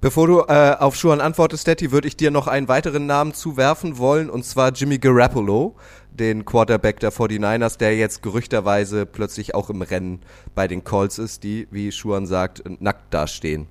[0.01, 3.97] Bevor du äh, auf Schuhan antwortest, Stetti, würde ich dir noch einen weiteren Namen zuwerfen
[3.97, 5.75] wollen, und zwar Jimmy Garoppolo,
[6.11, 10.21] den Quarterback der 49ers, der jetzt gerüchterweise plötzlich auch im Rennen
[10.55, 13.67] bei den Colts ist, die, wie Schuhan sagt, nackt dastehen.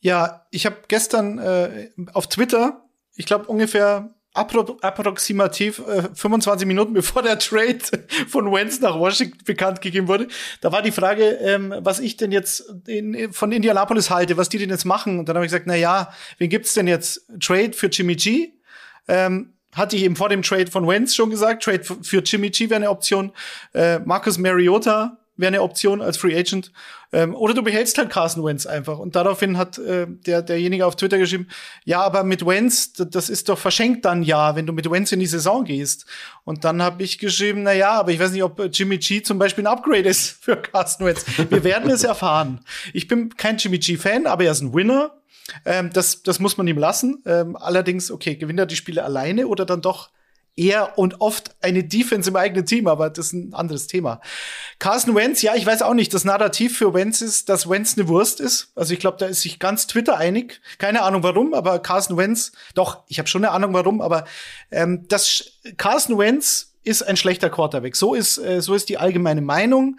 [0.00, 2.84] Ja, ich habe gestern äh, auf Twitter,
[3.14, 7.78] ich glaube ungefähr appro approximativ äh, 25 Minuten bevor der Trade
[8.28, 10.28] von Wentz nach Washington bekannt gegeben wurde.
[10.60, 14.58] Da war die Frage, ähm, was ich denn jetzt in, von Indianapolis halte, was die
[14.58, 15.18] denn jetzt machen.
[15.18, 17.26] Und dann habe ich gesagt, na ja, wen gibt's denn jetzt?
[17.40, 18.52] Trade für Jimmy G?
[19.08, 21.64] Ähm, hatte ich eben vor dem Trade von Wentz schon gesagt.
[21.64, 23.32] Trade für Jimmy G wäre eine Option.
[23.74, 26.72] Äh, Marcus Mariota wäre eine Option als Free Agent.
[27.10, 28.98] Ähm, oder du behältst halt Carson Wentz einfach.
[28.98, 31.48] Und daraufhin hat äh, der, derjenige auf Twitter geschrieben,
[31.84, 35.20] ja, aber mit Wentz, das ist doch verschenkt dann ja, wenn du mit Wentz in
[35.20, 36.04] die Saison gehst.
[36.44, 39.38] Und dann habe ich geschrieben, na ja, aber ich weiß nicht, ob Jimmy G zum
[39.38, 41.24] Beispiel ein Upgrade ist für Carson Wentz.
[41.48, 42.60] Wir werden es erfahren.
[42.92, 45.14] Ich bin kein Jimmy G-Fan, aber er ist ein Winner.
[45.64, 47.22] Ähm, das, das muss man ihm lassen.
[47.24, 50.10] Ähm, allerdings, okay, gewinnt er die Spiele alleine oder dann doch
[50.58, 54.20] eher und oft eine Defense im eigenen Team, aber das ist ein anderes Thema.
[54.78, 58.08] Carson Wentz, ja, ich weiß auch nicht, das Narrativ für Wentz ist, dass Wentz eine
[58.08, 58.72] Wurst ist.
[58.74, 60.60] Also ich glaube, da ist sich ganz Twitter einig.
[60.78, 64.24] Keine Ahnung warum, aber Carson Wentz, doch, ich habe schon eine Ahnung warum, aber
[64.70, 67.96] ähm, das Carson Wentz ist ein schlechter Quarterback.
[67.96, 69.98] So ist, äh, so ist die allgemeine Meinung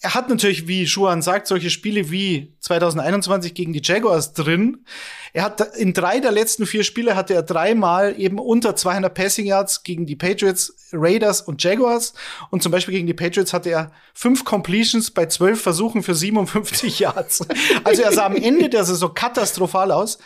[0.00, 4.84] er hat natürlich, wie Schuhan sagt, solche Spiele wie 2021 gegen die Jaguars drin.
[5.32, 9.46] Er hat in drei der letzten vier Spiele hatte er dreimal eben unter 200 Passing
[9.46, 12.14] Yards gegen die Patriots, Raiders und Jaguars.
[12.50, 16.98] Und zum Beispiel gegen die Patriots hatte er fünf Completions bei zwölf Versuchen für 57
[17.00, 17.46] Yards.
[17.82, 20.18] Also er sah am Ende der Saison katastrophal aus.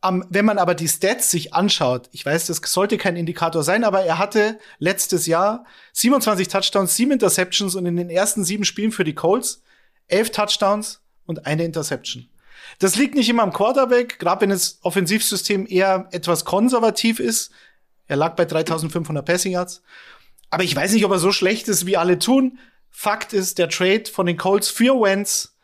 [0.00, 3.82] Um, wenn man aber die Stats sich anschaut, ich weiß, das sollte kein Indikator sein,
[3.82, 8.92] aber er hatte letztes Jahr 27 Touchdowns, 7 Interceptions und in den ersten sieben Spielen
[8.92, 9.64] für die Colts
[10.06, 12.28] 11 Touchdowns und eine Interception.
[12.78, 17.50] Das liegt nicht immer am Quarterback, gerade wenn das Offensivsystem eher etwas konservativ ist.
[18.06, 19.82] Er lag bei 3500 Passing Yards.
[20.50, 22.58] Aber ich weiß nicht, ob er so schlecht ist, wie alle tun.
[22.90, 25.56] Fakt ist, der Trade von den Colts für Wentz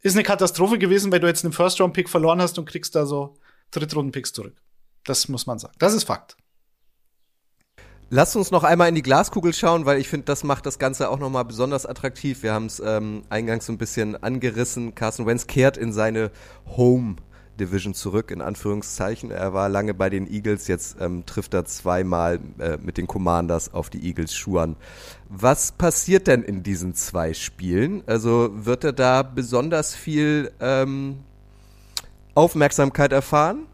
[0.00, 3.36] ist eine Katastrophe gewesen, weil du jetzt einen First-Round-Pick verloren hast und kriegst da so
[3.72, 4.56] Drittrunden-Picks zurück.
[5.04, 5.74] Das muss man sagen.
[5.78, 6.36] Das ist Fakt.
[8.14, 11.08] Lasst uns noch einmal in die Glaskugel schauen, weil ich finde, das macht das Ganze
[11.08, 12.42] auch nochmal besonders attraktiv.
[12.42, 14.94] Wir haben es ähm, eingangs so ein bisschen angerissen.
[14.94, 16.30] Carson Wentz kehrt in seine
[16.76, 17.16] Home
[17.58, 19.30] Division zurück, in Anführungszeichen.
[19.30, 23.72] Er war lange bei den Eagles, jetzt ähm, trifft er zweimal äh, mit den Commanders
[23.72, 24.76] auf die Eagles Schuhe
[25.28, 28.02] Was passiert denn in diesen zwei Spielen?
[28.06, 31.20] Also wird er da besonders viel ähm,
[32.34, 33.66] Aufmerksamkeit erfahren?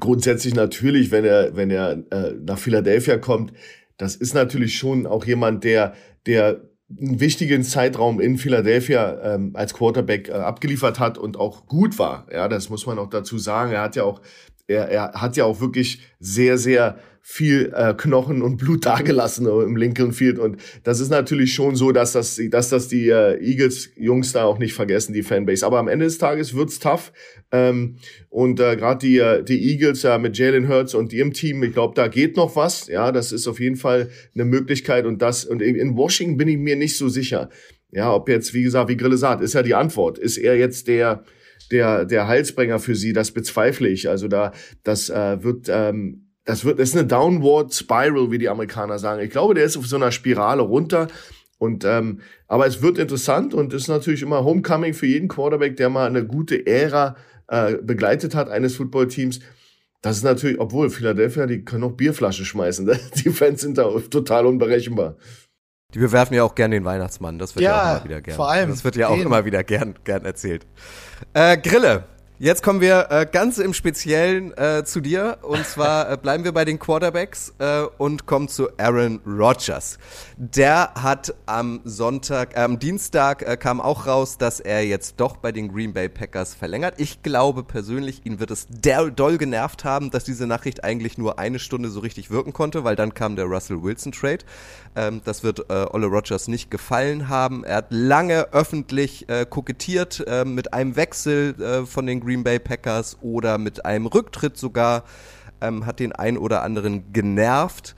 [0.00, 3.52] Grundsätzlich natürlich, wenn er, wenn er äh, nach Philadelphia kommt,
[3.96, 5.94] das ist natürlich schon auch jemand, der,
[6.26, 11.98] der einen wichtigen Zeitraum in Philadelphia ähm, als Quarterback äh, abgeliefert hat und auch gut
[11.98, 12.26] war.
[12.32, 13.72] Ja, das muss man auch dazu sagen.
[13.72, 14.20] Er hat ja auch,
[14.66, 19.76] er, er hat ja auch wirklich sehr, sehr viel äh, Knochen und Blut dagelassen im
[19.76, 20.38] Lincoln Field.
[20.38, 24.58] Und das ist natürlich schon so, dass das, dass das die äh, Eagles-Jungs da auch
[24.58, 25.64] nicht vergessen, die Fanbase.
[25.64, 27.12] Aber am Ende des Tages wird's tough.
[27.50, 27.96] Ähm,
[28.28, 31.72] und äh, gerade die, äh, die Eagles ja, mit Jalen Hurts und ihrem Team, ich
[31.72, 32.88] glaube, da geht noch was.
[32.88, 35.06] Ja, das ist auf jeden Fall eine Möglichkeit.
[35.06, 37.48] Und das, und in Washington bin ich mir nicht so sicher.
[37.90, 40.18] Ja, ob jetzt, wie gesagt, wie Grille sagt, ist ja die Antwort.
[40.18, 41.24] Ist er jetzt der,
[41.70, 43.14] der, der Heilsbringer für sie?
[43.14, 44.10] Das bezweifle ich.
[44.10, 48.48] Also da, das äh, wird, ähm, das wird, das ist eine Downward Spiral, wie die
[48.48, 49.22] Amerikaner sagen.
[49.22, 51.08] Ich glaube, der ist auf so einer Spirale runter.
[51.58, 55.88] Und ähm, aber es wird interessant und ist natürlich immer Homecoming für jeden Quarterback, der
[55.88, 57.16] mal eine gute Ära
[57.48, 59.40] äh, begleitet hat eines Footballteams.
[60.02, 62.86] Das ist natürlich, obwohl Philadelphia, die können auch Bierflasche schmeißen.
[63.24, 65.16] Die Fans sind da total unberechenbar.
[65.94, 68.36] Die bewerfen ja auch gern den Weihnachtsmann, das wird ja, ja auch immer wieder gern.
[68.36, 68.70] Vor allem.
[68.70, 70.66] Das wird ja auch immer wieder gern, gern erzählt.
[71.32, 72.04] Äh, Grille.
[72.40, 75.38] Jetzt kommen wir äh, ganz im Speziellen äh, zu dir.
[75.42, 79.98] Und zwar äh, bleiben wir bei den Quarterbacks äh, und kommen zu Aaron Rodgers.
[80.36, 85.36] Der hat am Sonntag, äh, am Dienstag äh, kam auch raus, dass er jetzt doch
[85.36, 86.94] bei den Green Bay Packers verlängert.
[86.96, 91.60] Ich glaube persönlich, ihn wird es doll genervt haben, dass diese Nachricht eigentlich nur eine
[91.60, 94.44] Stunde so richtig wirken konnte, weil dann kam der Russell Wilson Trade.
[94.96, 97.64] Ähm, das wird äh, Olle Rodgers nicht gefallen haben.
[97.64, 102.58] Er hat lange öffentlich äh, kokettiert äh, mit einem Wechsel äh, von den Green Bay
[102.58, 105.04] Packers oder mit einem Rücktritt sogar.
[105.60, 107.94] Ähm, hat den ein oder anderen genervt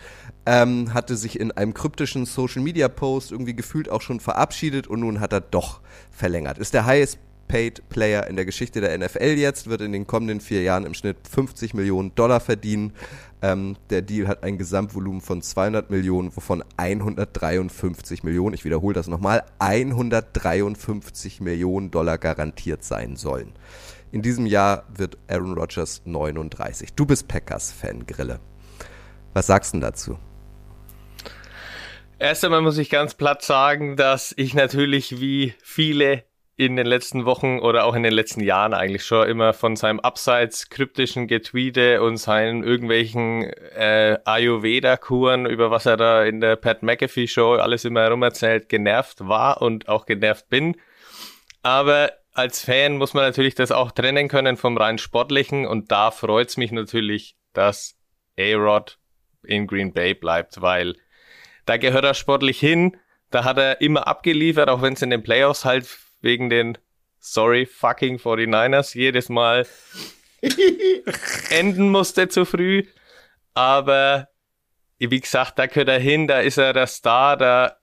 [0.46, 5.00] ähm, hatte sich in einem kryptischen Social Media Post irgendwie gefühlt auch schon verabschiedet und
[5.00, 5.80] nun hat er doch
[6.10, 6.58] verlängert.
[6.58, 10.40] Ist der highest paid Player in der Geschichte der NFL jetzt, wird in den kommenden
[10.40, 12.92] vier Jahren im Schnitt 50 Millionen Dollar verdienen.
[13.42, 19.08] Ähm, der Deal hat ein Gesamtvolumen von 200 Millionen, wovon 153 Millionen, ich wiederhole das
[19.08, 23.52] nochmal, 153 Millionen Dollar garantiert sein sollen.
[24.12, 26.94] In diesem Jahr wird Aaron Rodgers 39.
[26.94, 28.40] Du bist Packers-Fan, Grille.
[29.34, 30.18] Was sagst du dazu?
[32.18, 36.24] Erst einmal muss ich ganz platt sagen, dass ich natürlich wie viele
[36.58, 40.00] in den letzten Wochen oder auch in den letzten Jahren eigentlich schon immer von seinem
[40.00, 46.82] abseits kryptischen Getweete und seinen irgendwelchen äh, Ayurveda-Kuren, über was er da in der Pat
[46.82, 50.76] McAfee Show alles immer herum erzählt, genervt war und auch genervt bin.
[51.62, 56.10] Aber als Fan muss man natürlich das auch trennen können vom rein sportlichen und da
[56.10, 57.98] freut's mich natürlich, dass
[58.38, 58.98] A-Rod
[59.42, 60.94] in Green Bay bleibt, weil
[61.66, 62.96] da gehört er sportlich hin.
[63.30, 65.86] Da hat er immer abgeliefert, auch wenn es in den Playoffs halt
[66.26, 66.76] wegen den
[67.18, 69.66] sorry fucking 49ers jedes Mal
[71.50, 72.84] enden musste zu früh.
[73.54, 74.28] Aber
[74.98, 77.76] wie gesagt, da gehört er hin, da ist er der Star, da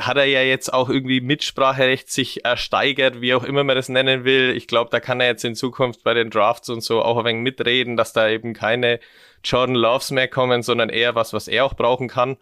[0.00, 4.24] hat er ja jetzt auch irgendwie Mitspracherecht sich ersteigert, wie auch immer man das nennen
[4.24, 4.54] will.
[4.56, 7.24] Ich glaube, da kann er jetzt in Zukunft bei den Drafts und so auch ein
[7.24, 9.00] wenig mitreden, dass da eben keine
[9.44, 12.36] Jordan Loves mehr kommen, sondern eher was, was er auch brauchen kann.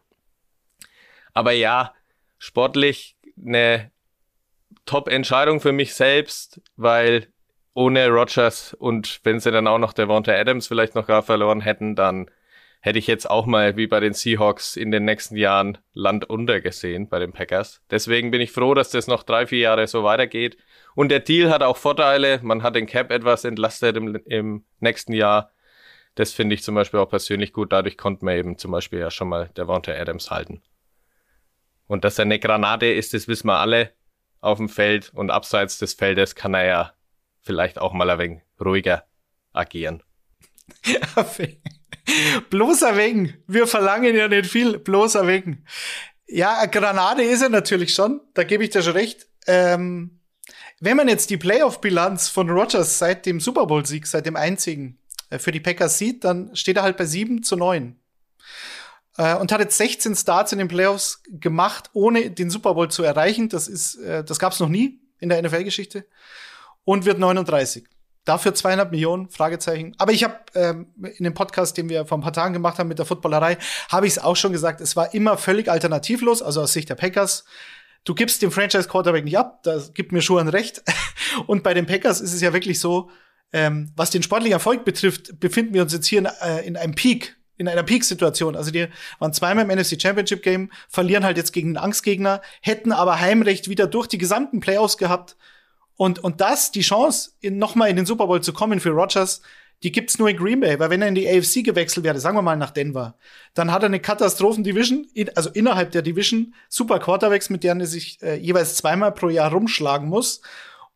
[1.35, 1.95] Aber ja,
[2.39, 3.93] sportlich eine
[4.87, 7.29] Top-Entscheidung für mich selbst, weil
[7.75, 11.95] ohne Rogers und wenn sie dann auch noch Devonta Adams vielleicht noch gar verloren hätten,
[11.95, 12.31] dann
[12.81, 16.61] hätte ich jetzt auch mal wie bei den Seahawks in den nächsten Jahren Land unter
[16.61, 17.83] gesehen bei den Packers.
[17.91, 20.57] Deswegen bin ich froh, dass das noch drei, vier Jahre so weitergeht.
[20.95, 22.39] Und der Deal hat auch Vorteile.
[22.43, 25.51] Man hat den Cap etwas entlastet im, im nächsten Jahr.
[26.15, 27.73] Das finde ich zum Beispiel auch persönlich gut.
[27.73, 30.63] Dadurch konnte man eben zum Beispiel ja schon mal Devonta Adams halten.
[31.89, 33.93] Und dass er eine Granate ist, das wissen wir alle
[34.41, 35.11] auf dem Feld.
[35.15, 36.93] Und abseits des Feldes kann er ja
[37.41, 39.05] vielleicht auch mal ein wenig ruhiger
[39.53, 40.03] agieren.
[42.51, 43.35] bloßer Wegen.
[43.47, 44.79] Wir verlangen ja nicht viel.
[44.79, 45.65] Bloßer Wegen.
[46.27, 48.21] Ja, eine Granate ist er natürlich schon.
[48.35, 49.27] Da gebe ich dir schon recht.
[49.47, 50.21] Ähm,
[50.81, 54.99] wenn man jetzt die Playoff-Bilanz von Rogers seit dem Super Bowl-Sieg, seit dem einzigen,
[55.31, 57.99] äh, für die Packers sieht, dann steht er halt bei 7 zu 9.
[59.19, 63.03] Äh, und hat jetzt 16 Starts in den Playoffs gemacht, ohne den Super Bowl zu
[63.03, 63.49] erreichen.
[63.49, 66.07] Das ist, äh, das gab es noch nie in der NFL-Geschichte.
[66.85, 67.85] Und wird 39.
[68.25, 69.95] Dafür zweieinhalb Millionen, Fragezeichen.
[69.99, 72.89] Aber ich habe ähm, in dem Podcast, den wir vor ein paar Tagen gemacht haben
[72.89, 73.57] mit der Footballerei,
[73.89, 76.97] habe ich es auch schon gesagt, es war immer völlig alternativlos, also aus Sicht der
[76.97, 77.45] Packers.
[78.05, 80.83] Du gibst dem Franchise-Quarterback nicht ab, das gibt mir schon ein Recht.
[81.47, 83.11] Und bei den Packers ist es ja wirklich so,
[83.53, 86.95] ähm, was den sportlichen Erfolg betrifft, befinden wir uns jetzt hier in, äh, in einem
[86.95, 88.57] Peak in einer Peak-Situation.
[88.57, 88.89] Also die
[89.19, 93.69] waren zweimal im NFC Championship Game, verlieren halt jetzt gegen einen Angstgegner, hätten aber Heimrecht
[93.69, 95.37] wieder durch die gesamten Playoffs gehabt.
[95.97, 99.41] Und, und das, die Chance, nochmal in den Super Bowl zu kommen für Rogers,
[99.83, 102.37] die gibt's nur in Green Bay, weil wenn er in die AFC gewechselt wäre, sagen
[102.37, 103.15] wir mal nach Denver,
[103.55, 108.21] dann hat er eine Katastrophen-Division, also innerhalb der Division, super Quarterbacks, mit denen er sich
[108.23, 110.41] äh, jeweils zweimal pro Jahr rumschlagen muss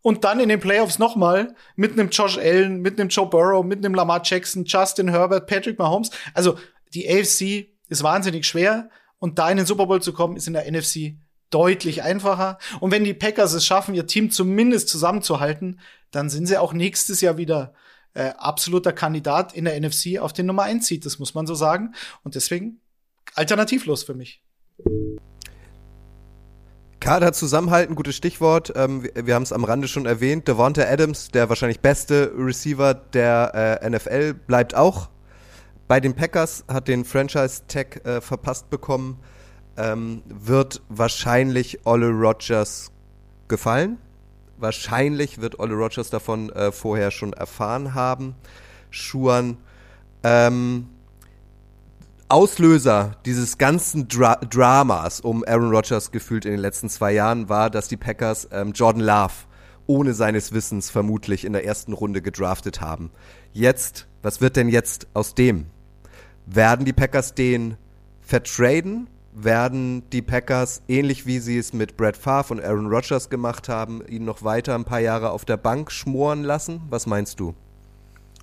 [0.02, 3.78] und dann in den Playoffs nochmal mit einem Josh Allen, mit einem Joe Burrow, mit
[3.78, 6.10] einem Lamar Jackson, Justin Herbert, Patrick Mahomes.
[6.34, 6.58] Also
[6.94, 10.54] die AFC ist wahnsinnig schwer und da in den Super Bowl zu kommen, ist in
[10.54, 11.16] der NFC
[11.50, 12.58] deutlich einfacher.
[12.78, 17.20] Und wenn die Packers es schaffen, ihr Team zumindest zusammenzuhalten, dann sind sie auch nächstes
[17.20, 17.74] Jahr wieder
[18.14, 21.54] äh, absoluter Kandidat in der NFC auf den Nummer 1 Seed, das muss man so
[21.54, 21.94] sagen.
[22.22, 22.80] Und deswegen
[23.34, 24.42] alternativlos für mich.
[27.00, 28.74] Kader zusammenhalten, gutes Stichwort.
[28.76, 30.46] Ähm, wir, wir haben es am Rande schon erwähnt.
[30.46, 35.08] Devonta Adams, der wahrscheinlich beste Receiver der äh, NFL, bleibt auch
[35.88, 39.18] bei den Packers, hat den Franchise-Tag äh, verpasst bekommen.
[39.76, 42.92] Ähm, wird wahrscheinlich Olle Rogers
[43.48, 43.98] gefallen.
[44.58, 48.34] Wahrscheinlich wird Olle Rogers davon äh, vorher schon erfahren haben.
[48.90, 49.56] Schuan.
[50.22, 50.88] Ähm,
[52.30, 57.70] Auslöser dieses ganzen Dra Dramas um Aaron Rodgers gefühlt in den letzten zwei Jahren war,
[57.70, 59.32] dass die Packers ähm, Jordan Love
[59.86, 63.10] ohne seines Wissens vermutlich in der ersten Runde gedraftet haben.
[63.52, 65.66] Jetzt, was wird denn jetzt aus dem?
[66.46, 67.76] Werden die Packers den
[68.20, 69.08] vertraden?
[69.32, 74.06] Werden die Packers, ähnlich wie sie es mit Brad Favre und Aaron Rodgers gemacht haben,
[74.06, 76.82] ihn noch weiter ein paar Jahre auf der Bank schmoren lassen?
[76.90, 77.54] Was meinst du?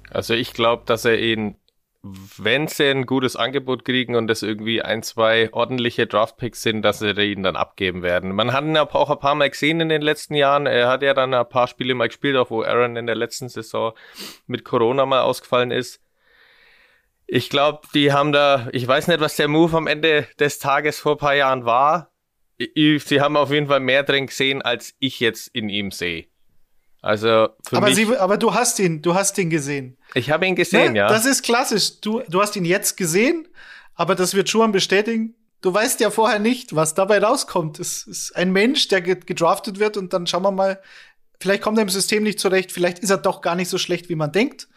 [0.10, 1.56] Also ich glaube, dass er ihn
[2.04, 7.00] wenn sie ein gutes Angebot kriegen und das irgendwie ein, zwei ordentliche Draftpicks sind, dass
[7.00, 8.34] sie ihn dann abgeben werden.
[8.34, 10.68] Man hat ihn auch ein paar Mal gesehen in den letzten Jahren.
[10.68, 13.50] Er hat ja dann ein paar Spiele mal gespielt, auch wo Aaron in der letzten
[13.50, 13.94] Saison
[14.46, 16.02] mit Corona mal ausgefallen ist.
[17.26, 21.00] Ich glaube, die haben da, ich weiß nicht, was der Move am Ende des Tages
[21.00, 22.12] vor ein paar Jahren war.
[22.58, 26.28] Sie haben auf jeden Fall mehr drin gesehen, als ich jetzt in ihm sehe.
[27.08, 29.96] Also für aber, mich, sie, aber du hast ihn, du hast ihn gesehen.
[30.14, 31.00] Ich habe ihn gesehen, ne?
[31.00, 31.08] ja.
[31.08, 32.02] Das ist klassisch.
[32.02, 33.48] Du, du hast ihn jetzt gesehen,
[33.96, 35.34] aber das wird Schuhan bestätigen.
[35.62, 37.80] Du weißt ja vorher nicht, was dabei rauskommt.
[37.80, 40.82] Es ist ein Mensch, der gedraftet wird und dann schauen wir mal,
[41.40, 44.10] vielleicht kommt er im System nicht zurecht, vielleicht ist er doch gar nicht so schlecht,
[44.10, 44.68] wie man denkt.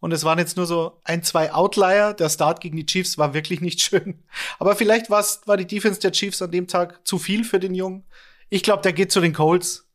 [0.00, 2.14] Und es waren jetzt nur so ein, zwei Outlier.
[2.14, 4.24] Der Start gegen die Chiefs war wirklich nicht schön.
[4.58, 8.02] Aber vielleicht war die Defense der Chiefs an dem Tag zu viel für den Jungen.
[8.48, 9.85] Ich glaube, der geht zu den Colts.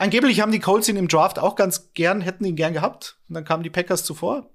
[0.00, 3.18] Angeblich haben die Colts ihn im Draft auch ganz gern, hätten ihn gern gehabt.
[3.28, 4.48] Und dann kamen die Packers zuvor.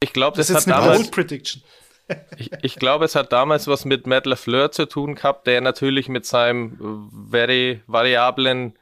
[0.00, 1.62] Ich glaube, das, das ist eine damals, Prediction.
[2.36, 6.10] ich, ich glaube, es hat damals was mit Matt LaFleur zu tun gehabt, der natürlich
[6.10, 8.78] mit seinem very variablen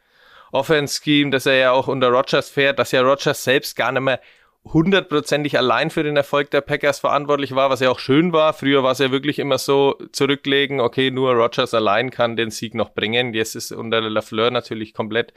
[0.51, 4.21] Offense-Scheme, das er ja auch unter Rogers fährt, dass ja Rogers selbst gar nicht mehr
[4.73, 8.53] hundertprozentig allein für den Erfolg der Packers verantwortlich war, was ja auch schön war.
[8.53, 12.75] Früher war es ja wirklich immer so zurücklegen, okay, nur Rogers allein kann den Sieg
[12.75, 13.35] noch bringen.
[13.35, 15.33] Jetzt ist unter LaFleur natürlich komplett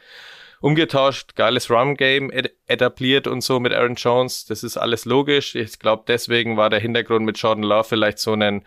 [0.62, 2.32] umgetauscht, geiles Run-Game
[2.68, 4.46] etabliert und so mit Aaron Jones.
[4.46, 5.56] Das ist alles logisch.
[5.56, 8.66] Ich glaube, deswegen war der Hintergrund mit Jordan Love vielleicht so einen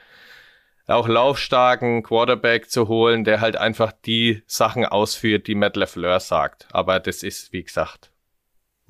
[0.86, 6.66] auch laufstarken Quarterback zu holen, der halt einfach die Sachen ausführt, die Matt LaFleur sagt.
[6.72, 8.11] Aber das ist, wie gesagt,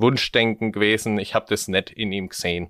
[0.02, 1.18] Wunschdenken gewesen.
[1.18, 2.68] Ich habe das nicht in ihm gesehen.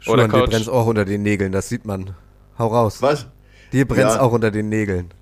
[0.00, 0.46] Schon, Oder Coach?
[0.46, 2.16] dir brennt's auch unter den Nägeln, das sieht man.
[2.58, 3.00] Hau raus.
[3.00, 3.28] Was?
[3.72, 4.20] Dir brennt's ja.
[4.20, 5.14] auch unter den Nägeln.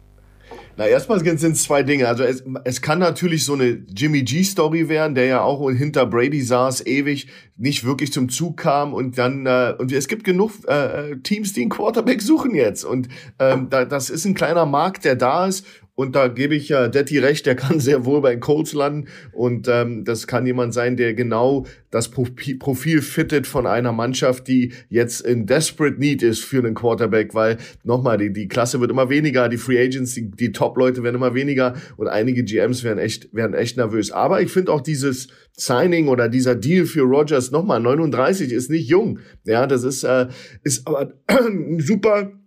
[0.81, 2.09] Na, erstmal sind es zwei Dinge.
[2.09, 6.41] Also es, es kann natürlich so eine Jimmy G-Story werden, der ja auch hinter Brady
[6.41, 11.17] saß, ewig, nicht wirklich zum Zug kam und dann äh, und es gibt genug äh,
[11.19, 15.17] Teams, die einen Quarterback suchen jetzt und ähm, da, das ist ein kleiner Markt, der
[15.17, 15.67] da ist
[16.01, 19.09] und da gebe ich ja Detti recht, der kann sehr wohl bei Colts landen.
[19.33, 24.73] Und ähm, das kann jemand sein, der genau das Profil fittet von einer Mannschaft, die
[24.89, 29.11] jetzt in desperate need ist für einen Quarterback, weil nochmal, die, die Klasse wird immer
[29.11, 33.35] weniger, die Free Agents, die, die Top-Leute werden immer weniger und einige GMs werden echt,
[33.35, 34.11] werden echt nervös.
[34.11, 38.89] Aber ich finde auch dieses Signing oder dieser Deal für Rogers nochmal, 39 ist nicht
[38.89, 39.19] jung.
[39.45, 40.29] Ja, das ist, äh,
[40.63, 41.13] ist aber
[41.77, 42.40] super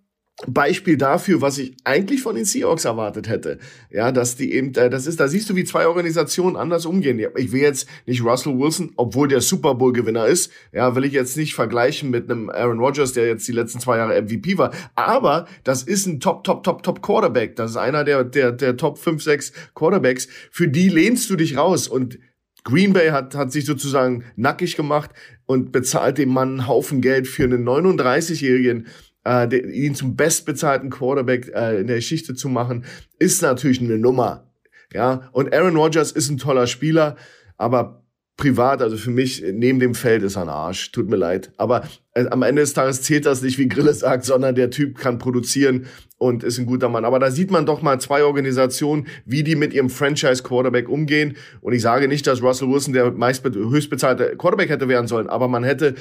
[0.48, 3.60] Beispiel dafür, was ich eigentlich von den Seahawks erwartet hätte.
[3.90, 7.20] Ja, dass die eben, äh, das ist, da siehst du, wie zwei Organisationen anders umgehen.
[7.38, 11.14] Ich will jetzt nicht Russell Wilson, obwohl der Super Bowl Gewinner ist, ja, will ich
[11.14, 14.72] jetzt nicht vergleichen mit einem Aaron Rodgers, der jetzt die letzten zwei Jahre MVP war.
[14.96, 17.56] Aber das ist ein Top, Top, Top, Top Quarterback.
[17.56, 20.28] Das ist einer der, der, der Top 5, 6 Quarterbacks.
[20.52, 22.20] Für die lehnst du dich raus und
[22.64, 25.12] Green Bay hat, hat sich sozusagen nackig gemacht
[25.46, 28.88] und bezahlt dem Mann einen Haufen Geld für einen 39-Jährigen,
[29.26, 32.86] äh, ihn zum bestbezahlten Quarterback äh, in der Geschichte zu machen,
[33.20, 34.50] ist natürlich eine Nummer.
[34.94, 37.16] Ja, und Aaron Rodgers ist ein toller Spieler,
[37.58, 38.04] aber
[38.38, 40.92] privat, also für mich, neben dem Feld ist er ein Arsch.
[40.92, 41.52] Tut mir leid.
[41.58, 44.98] Aber äh, am Ende des Tages zählt das nicht, wie Grille sagt, sondern der Typ
[44.98, 45.86] kann produzieren
[46.18, 47.06] und ist ein guter Mann.
[47.06, 51.38] Aber da sieht man doch mal zwei Organisationen, wie die mit ihrem Franchise-Quarterback umgehen.
[51.62, 55.48] Und ich sage nicht, dass Russell Wilson der meist höchstbezahlte Quarterback hätte werden sollen, aber
[55.48, 55.96] man hätte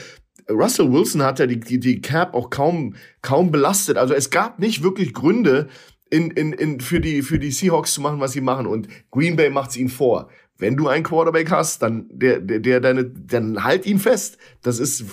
[0.51, 3.97] Russell Wilson hat ja die, die, die Cap auch kaum, kaum belastet.
[3.97, 5.69] Also es gab nicht wirklich Gründe,
[6.13, 8.67] in, in, in, für, die, für die Seahawks zu machen, was sie machen.
[8.67, 10.29] Und Green Bay macht es ihnen vor.
[10.59, 14.37] Wenn du einen Quarterback hast, dann der, der, der deine, dann halt ihn fest.
[14.61, 15.05] Das ist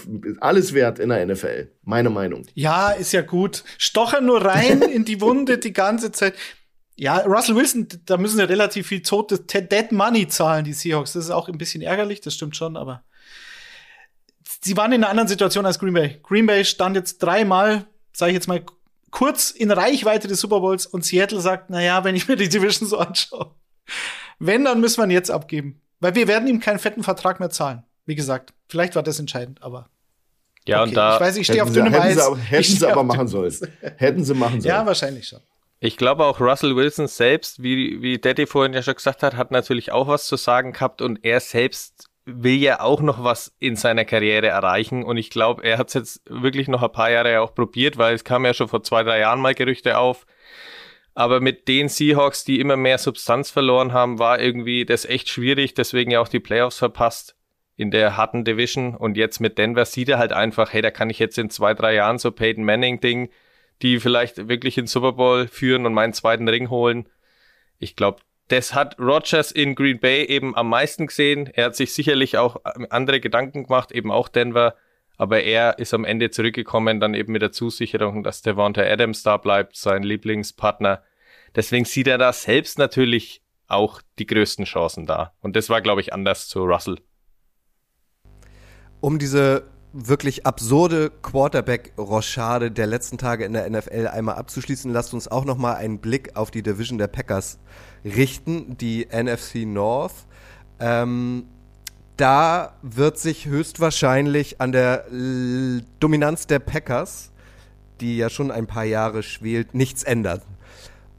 [0.42, 1.72] alles wert in der NFL.
[1.84, 2.46] Meine Meinung.
[2.54, 3.64] Ja, ist ja gut.
[3.78, 6.36] Stocher nur rein in die Wunde die ganze Zeit.
[6.98, 11.14] Ja, Russell Wilson, da müssen sie relativ viel tote Dead Money zahlen, die Seahawks.
[11.14, 13.06] Das ist auch ein bisschen ärgerlich, das stimmt schon, aber
[14.62, 16.20] sie waren in einer anderen Situation als Green Bay.
[16.24, 18.64] Green Bay stand jetzt dreimal, sage ich jetzt mal,
[19.12, 22.50] kurz in Reichweite des Super Bowls und Seattle sagt, na ja, wenn ich mir die
[22.50, 23.56] Division so anschaue,
[24.40, 25.82] wenn, dann müssen wir ihn jetzt abgeben.
[26.00, 27.84] Weil wir werden ihm keinen fetten Vertrag mehr zahlen.
[28.06, 29.90] Wie gesagt, vielleicht war das entscheidend, aber.
[30.66, 30.90] Ja, okay.
[30.90, 31.16] und da.
[31.16, 32.18] Ich weiß, ich stehe auf dünnem Eis.
[32.18, 33.54] Hätten sie, hätten sie aber machen sollen.
[33.98, 34.76] hätten sie machen sollen.
[34.76, 35.42] Ja, wahrscheinlich schon.
[35.82, 39.52] Ich glaube auch Russell Wilson selbst, wie, wie Daddy vorhin ja schon gesagt hat, hat
[39.52, 43.76] natürlich auch was zu sagen gehabt und er selbst will ja auch noch was in
[43.76, 47.42] seiner Karriere erreichen und ich glaube, er hat es jetzt wirklich noch ein paar Jahre
[47.42, 50.26] auch probiert, weil es kam ja schon vor zwei, drei Jahren mal Gerüchte auf.
[51.16, 55.74] Aber mit den Seahawks, die immer mehr Substanz verloren haben, war irgendwie das echt schwierig,
[55.74, 57.36] deswegen ja auch die Playoffs verpasst
[57.76, 61.10] in der harten Division und jetzt mit Denver sieht er halt einfach, hey, da kann
[61.10, 63.30] ich jetzt in zwei, drei Jahren so Peyton Manning Ding,
[63.82, 67.08] die vielleicht wirklich in Super Bowl führen und meinen zweiten Ring holen.
[67.78, 68.20] Ich glaube,
[68.50, 71.50] das hat Rogers in Green Bay eben am meisten gesehen.
[71.54, 72.58] Er hat sich sicherlich auch
[72.90, 74.76] andere Gedanken gemacht, eben auch Denver.
[75.18, 79.38] Aber er ist am Ende zurückgekommen, dann eben mit der Zusicherung, dass Devonta Adams da
[79.38, 81.04] bleibt, sein Lieblingspartner.
[81.56, 85.34] Deswegen sieht er da selbst natürlich auch die größten Chancen da.
[85.42, 86.98] Und das war, glaube ich, anders zu Russell.
[89.00, 95.28] Um diese wirklich absurde Quarterback-Rochade der letzten Tage in der NFL einmal abzuschließen, lasst uns
[95.28, 97.60] auch nochmal einen Blick auf die Division der Packers
[98.06, 100.14] richten, die NFC North.
[100.80, 101.46] Ähm,
[102.18, 107.32] da wird sich höchstwahrscheinlich an der L Dominanz der Packers,
[108.02, 110.42] die ja schon ein paar Jahre schwelt, nichts ändern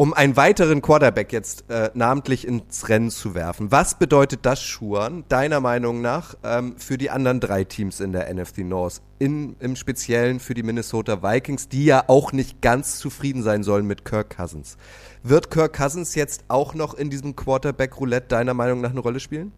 [0.01, 3.71] um einen weiteren Quarterback jetzt äh, namentlich ins Rennen zu werfen.
[3.71, 8.33] Was bedeutet das, Schuan, deiner Meinung nach, ähm, für die anderen drei Teams in der
[8.33, 9.03] NFC North?
[9.19, 13.87] In, Im Speziellen für die Minnesota Vikings, die ja auch nicht ganz zufrieden sein sollen
[13.87, 14.79] mit Kirk Cousins.
[15.23, 19.53] Wird Kirk Cousins jetzt auch noch in diesem Quarterback-Roulette deiner Meinung nach eine Rolle spielen?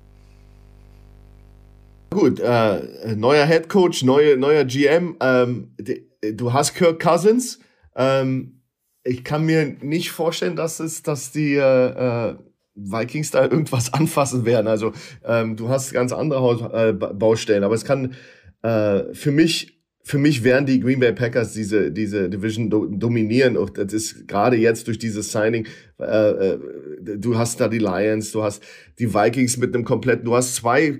[2.11, 5.17] Gut, äh, neuer Head Coach, neue, neuer GM.
[5.21, 5.77] Ähm,
[6.21, 7.61] du hast Kirk Cousins.
[7.95, 8.59] Ähm,
[9.05, 12.37] ich kann mir nicht vorstellen, dass es, dass die äh, äh,
[12.75, 14.67] Vikings da irgendwas anfassen werden.
[14.67, 14.93] Also
[15.25, 18.15] ähm, du hast ganz andere Haus, äh, Baustellen, aber es kann
[18.63, 23.57] äh, für mich für mich werden die Green Bay Packers diese diese Division do, dominieren.
[23.57, 25.69] Und das ist gerade jetzt durch dieses Signing.
[26.01, 26.59] Äh, äh,
[27.19, 28.65] du hast da die Lions, du hast
[28.99, 30.25] die Vikings mit einem kompletten.
[30.25, 30.99] Du hast zwei äh,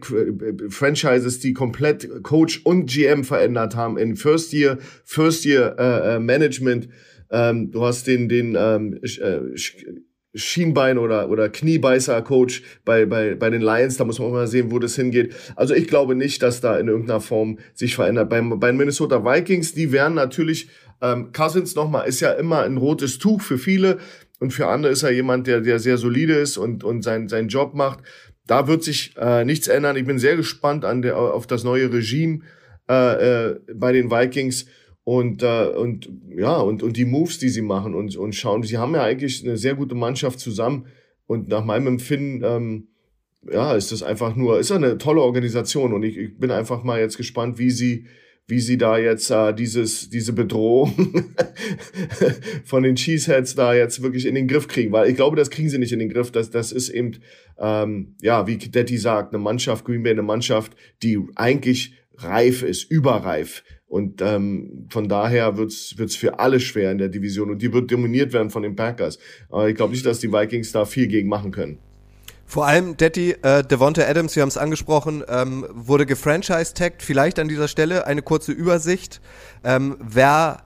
[0.69, 6.89] Franchises, die komplett Coach und GM verändert haben in First Year First Year äh, Management.
[7.33, 9.57] Ähm, du hast den, den ähm, äh,
[10.35, 13.97] Schienbein- oder, oder Kniebeißer-Coach bei, bei, bei den Lions.
[13.97, 15.35] Da muss man auch mal sehen, wo das hingeht.
[15.57, 18.31] Also ich glaube nicht, dass da in irgendeiner Form sich verändert.
[18.31, 20.69] Beim, bei den Minnesota Vikings, die werden natürlich,
[21.01, 23.99] ähm, Cousins nochmal, ist ja immer ein rotes Tuch für viele.
[24.41, 27.49] Und für andere ist er jemand, der, der sehr solide ist und, und sein, seinen
[27.49, 28.01] Job macht.
[28.47, 29.97] Da wird sich äh, nichts ändern.
[29.97, 32.41] Ich bin sehr gespannt an der, auf das neue Regime
[32.91, 34.67] äh, äh, bei den Vikings
[35.05, 38.63] und, äh, und ja, und, und die Moves, die sie machen und, und schauen.
[38.63, 40.87] Sie haben ja eigentlich eine sehr gute Mannschaft zusammen.
[41.27, 42.89] Und nach meinem Empfinden, ähm,
[43.51, 45.93] ja, ist das einfach nur, ist eine tolle Organisation.
[45.93, 48.07] Und ich, ich bin einfach mal jetzt gespannt, wie sie,
[48.47, 50.93] wie sie da jetzt äh, dieses, diese Bedrohung
[52.65, 54.93] von den Cheeseheads da jetzt wirklich in den Griff kriegen.
[54.93, 56.31] Weil ich glaube, das kriegen sie nicht in den Griff.
[56.31, 57.19] Das, das ist eben,
[57.59, 62.89] ähm, ja, wie Detti sagt, eine Mannschaft, Green Bay, eine Mannschaft, die eigentlich reif ist,
[62.91, 63.65] überreif.
[63.93, 67.91] Und ähm, von daher wird's wird's für alle schwer in der Division und die wird
[67.91, 69.19] dominiert werden von den Packers.
[69.51, 71.77] Aber ich glaube nicht, dass die Vikings da viel gegen machen können.
[72.47, 77.03] Vor allem, Detti, äh, Devonta Adams, wir haben es angesprochen, ähm, wurde gefranchise-tagged.
[77.03, 79.21] Vielleicht an dieser Stelle eine kurze Übersicht.
[79.63, 80.63] Ähm, wer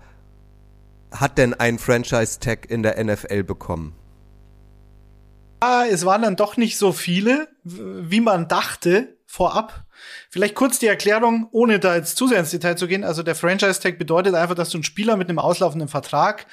[1.10, 3.96] hat denn einen Franchise-Tag in der NFL bekommen?
[5.58, 9.85] Ah, es waren dann doch nicht so viele, wie man dachte vorab.
[10.30, 13.04] Vielleicht kurz die Erklärung, ohne da jetzt zu sehr ins Detail zu gehen.
[13.04, 16.46] Also der Franchise Tag bedeutet einfach, dass du einen Spieler mit einem auslaufenden Vertrag,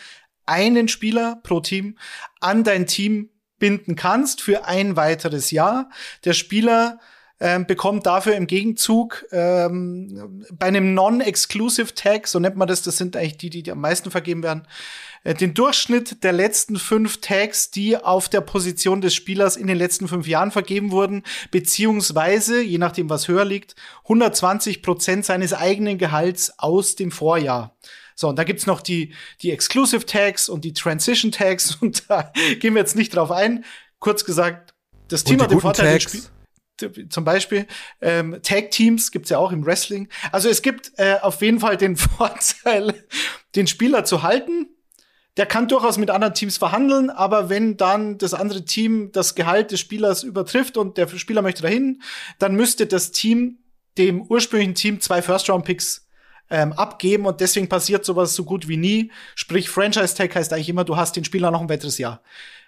[0.46, 1.98] einen Spieler pro Team,
[2.40, 3.30] an dein Team
[3.60, 5.90] binden kannst für ein weiteres Jahr.
[6.26, 7.00] Der Spieler
[7.44, 12.96] ähm, bekommt dafür im Gegenzug ähm, bei einem Non-Exclusive Tag, so nennt man das, das
[12.96, 14.66] sind eigentlich die, die, die am meisten vergeben werden,
[15.26, 19.76] äh, den Durchschnitt der letzten fünf Tags, die auf der Position des Spielers in den
[19.76, 25.98] letzten fünf Jahren vergeben wurden, beziehungsweise, je nachdem was höher liegt, 120 Prozent seines eigenen
[25.98, 27.76] Gehalts aus dem Vorjahr.
[28.16, 32.32] So, und da gibt's noch die, die Exclusive Tags und die Transition Tags und da
[32.62, 33.66] gehen wir jetzt nicht drauf ein.
[34.00, 34.74] Kurz gesagt,
[35.10, 36.32] das Team hat den Vorteil, Tags
[37.10, 37.68] zum Beispiel
[38.02, 40.10] ähm, Tag Teams gibt's ja auch im Wrestling.
[40.32, 43.06] Also es gibt äh, auf jeden Fall den Vorteil,
[43.56, 44.68] den Spieler zu halten
[45.38, 49.72] der kann durchaus mit anderen Teams verhandeln, aber wenn dann das andere Team das Gehalt
[49.72, 52.02] des Spielers übertrifft und der Spieler möchte dahin,
[52.38, 53.58] dann müsste das Team
[53.98, 56.03] dem ursprünglichen Team zwei First-Round-Picks
[56.54, 59.12] ähm, abgeben und deswegen passiert sowas so gut wie nie.
[59.34, 62.22] Sprich, Franchise-Tag heißt eigentlich immer, du hast den Spieler noch ein weiteres Jahr.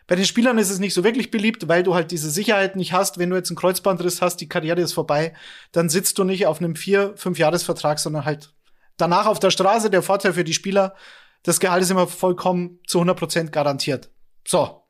[0.08, 2.94] Bei den Spielern ist es nicht so wirklich beliebt, weil du halt diese Sicherheit nicht
[2.94, 3.20] hast.
[3.20, 5.34] Wenn du jetzt einen Kreuzbandriss hast, die Karriere ist vorbei,
[5.72, 8.54] dann sitzt du nicht auf einem vier, fünf Jahresvertrag, sondern halt
[8.98, 9.92] danach auf der Straße.
[9.92, 10.96] Der Vorteil für die Spieler,
[11.44, 14.10] das Gehalt ist immer vollkommen zu 100% garantiert.
[14.48, 14.82] So.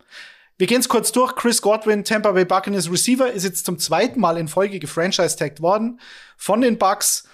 [0.57, 1.35] Wir gehen es kurz durch.
[1.35, 5.99] Chris Godwin, Tampa Bay Buccaneers Receiver, ist jetzt zum zweiten Mal in Folge gefranchise-tagged worden
[6.37, 7.27] von den Bucks.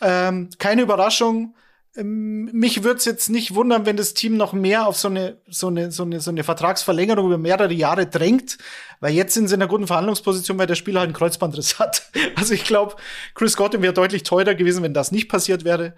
[0.00, 1.54] Ähm, keine Überraschung.
[1.96, 5.38] Ähm, mich würde es jetzt nicht wundern, wenn das Team noch mehr auf so eine,
[5.48, 8.58] so eine, so eine, so eine Vertragsverlängerung über mehrere Jahre drängt,
[9.00, 12.10] weil jetzt sind sie in einer guten Verhandlungsposition, weil der Spieler halt einen Kreuzbandriss hat.
[12.36, 12.96] Also ich glaube,
[13.34, 15.94] Chris Godwin wäre deutlich teurer gewesen, wenn das nicht passiert wäre.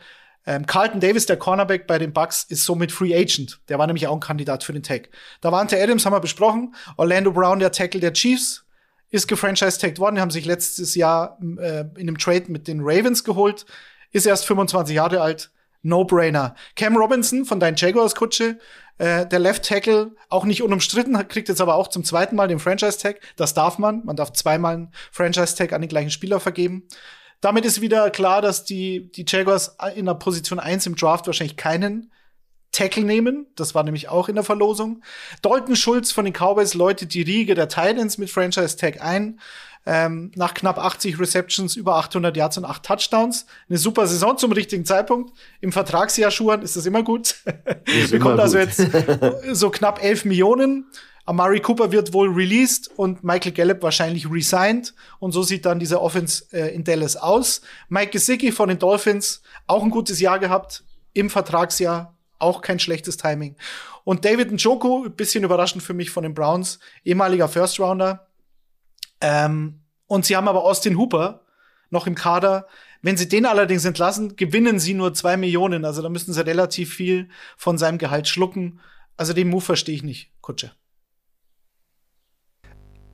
[0.46, 3.60] Ähm, Carlton Davis, der Cornerback bei den Bucks, ist somit Free Agent.
[3.68, 5.10] Der war nämlich auch ein Kandidat für den Tag.
[5.42, 6.74] Davante Adams haben wir besprochen.
[6.96, 8.64] Orlando Brown, der Tackle der Chiefs,
[9.10, 10.14] ist gefranchise-tagged worden.
[10.14, 13.66] Die haben sich letztes Jahr äh, in einem Trade mit den Ravens geholt.
[14.12, 15.50] Ist erst 25 Jahre alt.
[15.82, 16.54] No-brainer.
[16.76, 18.58] Cam Robinson von deinen Jaguars Kutsche,
[18.98, 22.58] äh, der Left Tackle, auch nicht unumstritten, kriegt jetzt aber auch zum zweiten Mal den
[22.58, 23.20] Franchise-Tag.
[23.36, 24.04] Das darf man.
[24.04, 26.86] Man darf zweimal einen Franchise-Tag an den gleichen Spieler vergeben.
[27.40, 31.56] Damit ist wieder klar, dass die, die Jaguars in der Position 1 im Draft wahrscheinlich
[31.56, 32.12] keinen
[32.72, 33.46] Tackle nehmen.
[33.56, 35.02] Das war nämlich auch in der Verlosung.
[35.42, 39.40] Dalton Schulz von den Cowboys läutet die Riege der Titans mit Franchise Tag ein.
[39.86, 43.46] Ähm, nach knapp 80 Receptions, über 800 Yards und 8 Touchdowns.
[43.68, 45.32] Eine super Saison zum richtigen Zeitpunkt.
[45.60, 47.36] Im Vertragsjahr Schuhan ist das immer gut.
[48.10, 48.86] Bekommt also jetzt
[49.52, 50.86] so knapp 11 Millionen.
[51.24, 54.94] Amari Cooper wird wohl released und Michael Gallup wahrscheinlich resigned.
[55.18, 57.60] Und so sieht dann diese Offense äh, in Dallas aus.
[57.88, 60.82] Mike Gesicki von den Dolphins, auch ein gutes Jahr gehabt.
[61.12, 63.56] Im Vertragsjahr auch kein schlechtes Timing.
[64.04, 68.26] Und David Njoku, bisschen überraschend für mich von den Browns, ehemaliger First Rounder.
[69.20, 71.44] Ähm, und sie haben aber Austin Hooper
[71.90, 72.66] noch im Kader.
[73.02, 75.84] Wenn sie den allerdings entlassen, gewinnen sie nur zwei Millionen.
[75.84, 78.80] Also da müssen sie relativ viel von seinem Gehalt schlucken.
[79.16, 80.72] Also den Move verstehe ich nicht, Kutsche.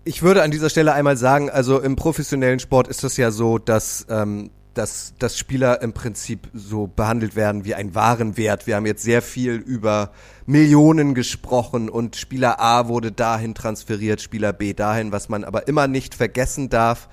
[0.04, 3.58] Ich würde an dieser Stelle einmal sagen, also im professionellen Sport ist das ja so,
[3.58, 8.66] dass, ähm, dass, dass Spieler im Prinzip so behandelt werden wie ein Warenwert.
[8.66, 10.12] Wir haben jetzt sehr viel über
[10.44, 15.12] Millionen gesprochen und Spieler A wurde dahin transferiert, Spieler B dahin.
[15.12, 17.08] Was man aber immer nicht vergessen darf,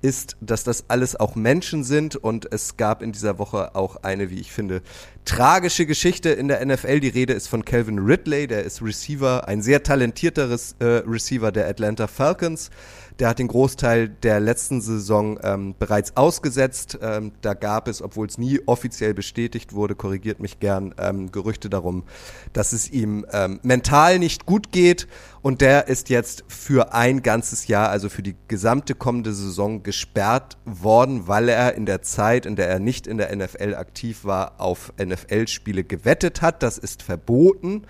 [0.00, 4.30] ist, dass das alles auch Menschen sind und es gab in dieser Woche auch eine,
[4.30, 4.82] wie ich finde,
[5.24, 7.00] tragische Geschichte in der NFL.
[7.00, 10.48] Die Rede ist von Calvin Ridley, der ist Receiver, ein sehr talentierter
[10.78, 12.70] äh, Receiver der Atlanta Falcons.
[13.18, 16.98] Der hat den Großteil der letzten Saison ähm, bereits ausgesetzt.
[17.02, 21.68] Ähm, da gab es, obwohl es nie offiziell bestätigt wurde, korrigiert mich gern, ähm, Gerüchte
[21.68, 22.04] darum,
[22.52, 25.08] dass es ihm ähm, mental nicht gut geht.
[25.42, 30.56] Und der ist jetzt für ein ganzes Jahr, also für die gesamte kommende Saison gesperrt
[30.64, 34.60] worden, weil er in der Zeit, in der er nicht in der NFL aktiv war,
[34.60, 36.62] auf NFL-Spiele gewettet hat.
[36.62, 37.82] Das ist verboten.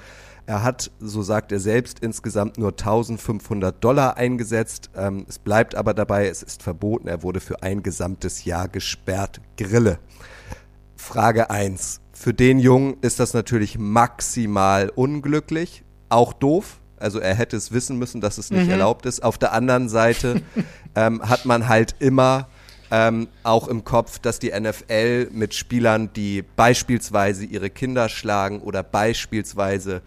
[0.48, 4.88] Er hat, so sagt er selbst, insgesamt nur 1500 Dollar eingesetzt.
[4.96, 7.06] Ähm, es bleibt aber dabei, es ist verboten.
[7.06, 9.42] Er wurde für ein gesamtes Jahr gesperrt.
[9.58, 9.98] Grille.
[10.96, 12.00] Frage 1.
[12.14, 15.84] Für den Jungen ist das natürlich maximal unglücklich.
[16.08, 16.80] Auch doof.
[16.96, 18.70] Also er hätte es wissen müssen, dass es nicht mhm.
[18.70, 19.22] erlaubt ist.
[19.22, 20.40] Auf der anderen Seite
[20.94, 22.48] ähm, hat man halt immer
[22.90, 28.82] ähm, auch im Kopf, dass die NFL mit Spielern, die beispielsweise ihre Kinder schlagen oder
[28.82, 30.00] beispielsweise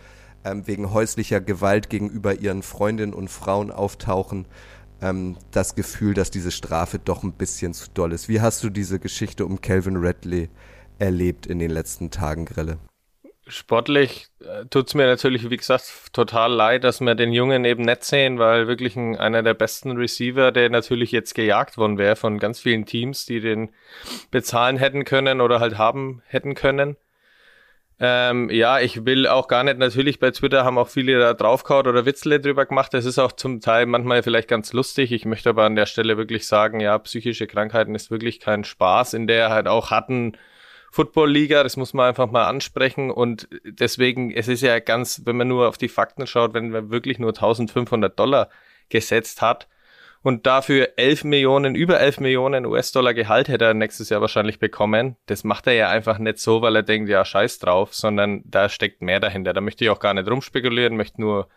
[0.45, 4.45] ähm, wegen häuslicher Gewalt gegenüber ihren Freundinnen und Frauen auftauchen,
[5.01, 8.29] ähm, das Gefühl, dass diese Strafe doch ein bisschen zu doll ist.
[8.29, 10.49] Wie hast du diese Geschichte um Calvin Redley
[10.99, 12.77] erlebt in den letzten Tagen, Grille?
[13.47, 18.03] Sportlich äh, tut's mir natürlich, wie gesagt, total leid, dass wir den Jungen eben nicht
[18.03, 22.37] sehen, weil wirklich ein, einer der besten Receiver, der natürlich jetzt gejagt worden wäre von
[22.37, 23.71] ganz vielen Teams, die den
[24.29, 26.95] bezahlen hätten können oder halt haben hätten können.
[28.03, 31.85] Ähm, ja, ich will auch gar nicht, natürlich bei Twitter haben auch viele da draufgehauen
[31.85, 32.95] oder Witzle drüber gemacht.
[32.95, 35.11] Das ist auch zum Teil manchmal vielleicht ganz lustig.
[35.11, 39.13] Ich möchte aber an der Stelle wirklich sagen, ja, psychische Krankheiten ist wirklich kein Spaß,
[39.13, 40.35] in der halt auch hatten
[40.91, 45.47] Football-Liga, das muss man einfach mal ansprechen und deswegen, es ist ja ganz, wenn man
[45.47, 48.49] nur auf die Fakten schaut, wenn man wirklich nur 1500 Dollar
[48.89, 49.67] gesetzt hat,
[50.23, 55.17] und dafür 11 Millionen, über 11 Millionen US-Dollar Gehalt hätte er nächstes Jahr wahrscheinlich bekommen.
[55.25, 58.69] Das macht er ja einfach nicht so, weil er denkt, ja, scheiß drauf, sondern da
[58.69, 59.53] steckt mehr dahinter.
[59.53, 61.49] Da möchte ich auch gar nicht rumspekulieren, möchte nur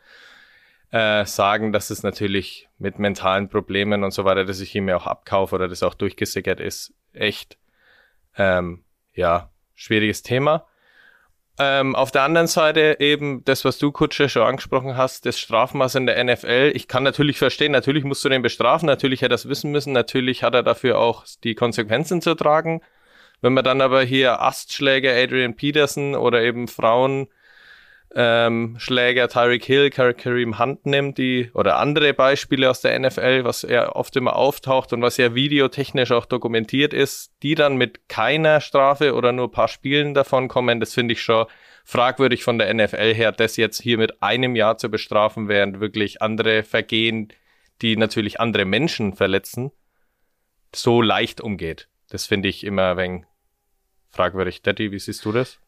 [0.91, 4.97] äh, sagen, dass es natürlich mit mentalen Problemen und so weiter, dass ich ihm ja
[4.97, 7.59] auch abkaufe oder das auch durchgesickert ist, echt,
[8.39, 10.67] ähm, ja, schwieriges Thema.
[11.57, 15.95] Ähm, auf der anderen Seite eben das, was du, Kutsche, schon angesprochen hast, das Strafmaß
[15.95, 16.73] in der NFL.
[16.75, 19.93] Ich kann natürlich verstehen, natürlich musst du den bestrafen, natürlich hätte er das wissen müssen,
[19.93, 22.81] natürlich hat er dafür auch die Konsequenzen zu tragen.
[23.41, 27.29] Wenn man dann aber hier Astschläger Adrian Peterson oder eben Frauen
[28.15, 33.62] ähm, Schläger Tyreek Hill, Kareem Hunt nimmt, die oder andere Beispiele aus der NFL, was
[33.62, 38.61] ja oft immer auftaucht und was ja videotechnisch auch dokumentiert ist, die dann mit keiner
[38.61, 41.47] Strafe oder nur paar Spielen davon kommen, das finde ich schon
[41.85, 46.23] fragwürdig von der NFL her, das jetzt hier mit einem Jahr zu bestrafen, während wirklich
[46.23, 47.33] andere Vergehen,
[47.83, 49.73] die natürlich andere Menschen verletzen,
[50.75, 51.89] so leicht umgeht.
[52.09, 53.25] Das finde ich immer ein wenig
[54.11, 54.62] fragwürdig.
[54.62, 55.59] Daddy, wie siehst du das?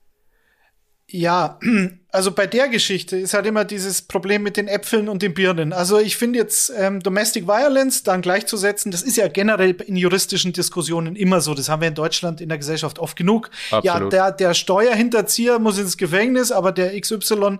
[1.08, 1.60] Ja,
[2.10, 5.72] also bei der Geschichte ist halt immer dieses Problem mit den Äpfeln und den Birnen.
[5.72, 10.52] Also ich finde jetzt ähm, Domestic Violence dann gleichzusetzen, das ist ja generell in juristischen
[10.52, 11.54] Diskussionen immer so.
[11.54, 13.50] Das haben wir in Deutschland in der Gesellschaft oft genug.
[13.70, 14.12] Absolut.
[14.12, 17.58] Ja, der, der Steuerhinterzieher muss ins Gefängnis, aber der XY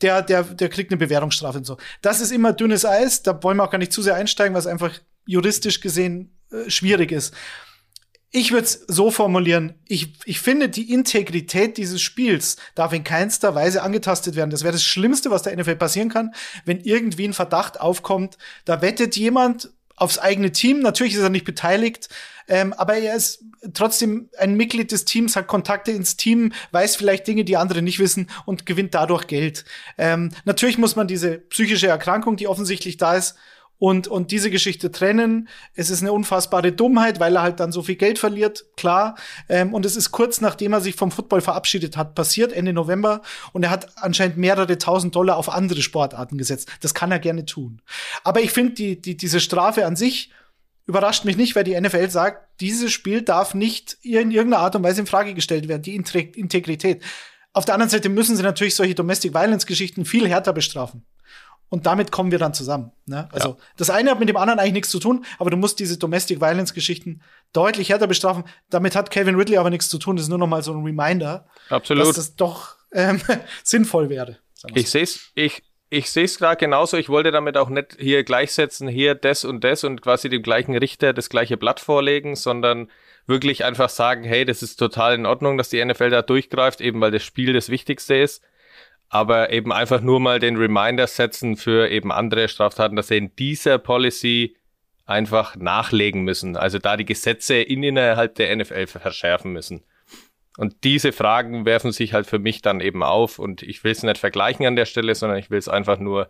[0.00, 1.76] der, der, der kriegt eine Bewährungsstrafe und so.
[2.02, 4.66] Das ist immer dünnes Eis, da wollen wir auch gar nicht zu sehr einsteigen, was
[4.66, 4.92] einfach
[5.26, 7.34] juristisch gesehen äh, schwierig ist.
[8.30, 13.54] Ich würde es so formulieren, ich, ich finde, die Integrität dieses Spiels darf in keinster
[13.54, 14.50] Weise angetastet werden.
[14.50, 16.34] Das wäre das Schlimmste, was der NFL passieren kann,
[16.66, 20.80] wenn irgendwie ein Verdacht aufkommt, da wettet jemand aufs eigene Team.
[20.80, 22.08] Natürlich ist er nicht beteiligt,
[22.48, 27.26] ähm, aber er ist trotzdem ein Mitglied des Teams, hat Kontakte ins Team, weiß vielleicht
[27.26, 29.64] Dinge, die andere nicht wissen und gewinnt dadurch Geld.
[29.96, 33.36] Ähm, natürlich muss man diese psychische Erkrankung, die offensichtlich da ist,
[33.78, 35.48] und, und diese Geschichte trennen.
[35.74, 39.16] Es ist eine unfassbare Dummheit, weil er halt dann so viel Geld verliert, klar.
[39.48, 43.22] Ähm, und es ist kurz nachdem er sich vom Football verabschiedet hat, passiert, Ende November.
[43.52, 46.68] Und er hat anscheinend mehrere tausend Dollar auf andere Sportarten gesetzt.
[46.80, 47.80] Das kann er gerne tun.
[48.24, 50.32] Aber ich finde, die, die, diese Strafe an sich
[50.86, 54.82] überrascht mich nicht, weil die NFL sagt, dieses Spiel darf nicht in irgendeiner Art und
[54.82, 57.04] Weise in Frage gestellt werden, die Integrität.
[57.52, 61.04] Auf der anderen Seite müssen sie natürlich solche Domestic Violence Geschichten viel härter bestrafen.
[61.70, 62.92] Und damit kommen wir dann zusammen.
[63.06, 63.28] Ne?
[63.32, 63.56] Also ja.
[63.76, 66.40] das eine hat mit dem anderen eigentlich nichts zu tun, aber du musst diese Domestic
[66.40, 67.20] Violence Geschichten
[67.52, 68.44] deutlich härter bestrafen.
[68.70, 70.16] Damit hat Kevin Ridley aber nichts zu tun.
[70.16, 72.06] Das ist nur noch mal so ein Reminder, Absolut.
[72.06, 73.20] dass das doch ähm,
[73.62, 74.38] sinnvoll wäre.
[74.74, 76.96] Ich sehe es, ich, ich sehe es gerade genauso.
[76.96, 80.74] Ich wollte damit auch nicht hier gleichsetzen, hier das und das und quasi dem gleichen
[80.74, 82.90] Richter das gleiche Blatt vorlegen, sondern
[83.26, 87.00] wirklich einfach sagen, hey, das ist total in Ordnung, dass die NFL da durchgreift, eben
[87.02, 88.42] weil das Spiel das Wichtigste ist
[89.08, 93.34] aber eben einfach nur mal den Reminder setzen für eben andere Straftaten, dass sie in
[93.36, 94.56] dieser Policy
[95.06, 96.56] einfach nachlegen müssen.
[96.56, 99.84] Also da die Gesetze in innerhalb der NFL verschärfen müssen.
[100.58, 104.02] Und diese Fragen werfen sich halt für mich dann eben auf und ich will es
[104.02, 106.28] nicht vergleichen an der Stelle, sondern ich will es einfach nur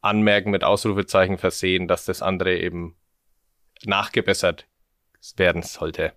[0.00, 2.96] anmerken mit Ausrufezeichen versehen, dass das andere eben
[3.84, 4.66] nachgebessert
[5.36, 6.12] werden sollte.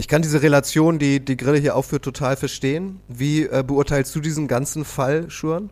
[0.00, 3.00] Ich kann diese Relation, die die Grille hier aufführt, total verstehen.
[3.06, 5.68] Wie äh, beurteilst du diesen ganzen Fall, Schuren?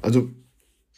[0.00, 0.30] Also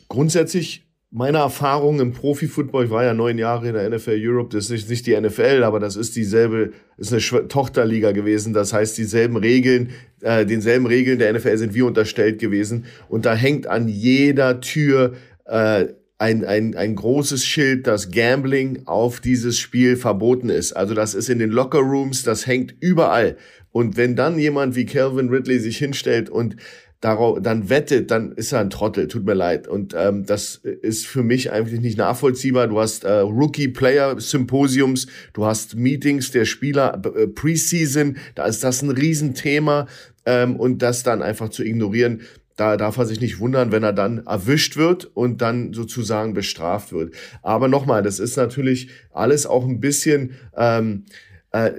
[0.08, 4.64] grundsätzlich meine Erfahrung im Profi-Football, ich war ja neun Jahre in der NFL Europe, das
[4.64, 8.52] ist nicht, nicht die NFL, aber das ist dieselbe, ist eine Tochterliga gewesen.
[8.52, 12.84] Das heißt, dieselben Regeln, äh, denselben Regeln der NFL sind wir unterstellt gewesen.
[13.08, 15.14] Und da hängt an jeder Tür
[15.46, 15.86] äh,
[16.18, 20.72] ein, ein, ein großes Schild, dass Gambling auf dieses Spiel verboten ist.
[20.72, 23.36] Also das ist in den Locker Rooms, das hängt überall.
[23.70, 26.56] Und wenn dann jemand wie Calvin Ridley sich hinstellt und
[27.00, 29.68] darauf dann wettet, dann ist er ein Trottel, tut mir leid.
[29.68, 32.66] Und ähm, das ist für mich eigentlich nicht nachvollziehbar.
[32.66, 38.90] Du hast äh, Rookie-Player-Symposiums, du hast Meetings der Spieler äh, Preseason, da ist das ein
[38.90, 39.86] Riesenthema.
[40.26, 42.22] Ähm, und das dann einfach zu ignorieren,
[42.58, 46.92] da darf er sich nicht wundern, wenn er dann erwischt wird und dann sozusagen bestraft
[46.92, 47.14] wird.
[47.40, 51.04] Aber nochmal, das ist natürlich alles auch ein bisschen ähm,
[51.52, 51.70] äh,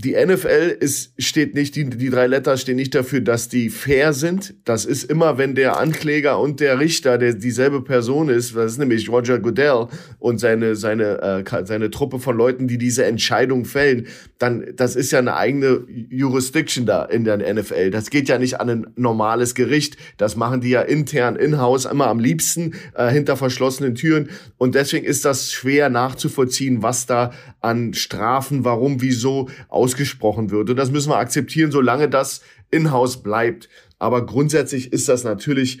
[0.00, 4.12] die NFL ist, steht nicht, die, die drei Letter stehen nicht dafür, dass die fair
[4.12, 4.54] sind.
[4.64, 8.78] Das ist immer, wenn der Ankläger und der Richter der dieselbe Person ist, das ist
[8.78, 9.88] nämlich Roger Goodell
[10.20, 14.06] und seine, seine, äh, seine Truppe von Leuten, die diese Entscheidung fällen,
[14.38, 17.90] dann, das ist ja eine eigene Jurisdiction da in der NFL.
[17.90, 19.96] Das geht ja nicht an ein normales Gericht.
[20.16, 24.28] Das machen die ja intern, in-house, immer am liebsten, äh, hinter verschlossenen Türen.
[24.58, 30.68] Und deswegen ist das schwer nachzuvollziehen, was da an Strafen, warum, wieso aus ausgesprochen wird.
[30.70, 33.68] Und das müssen wir akzeptieren, solange das in-house bleibt.
[33.98, 35.80] Aber grundsätzlich ist das natürlich,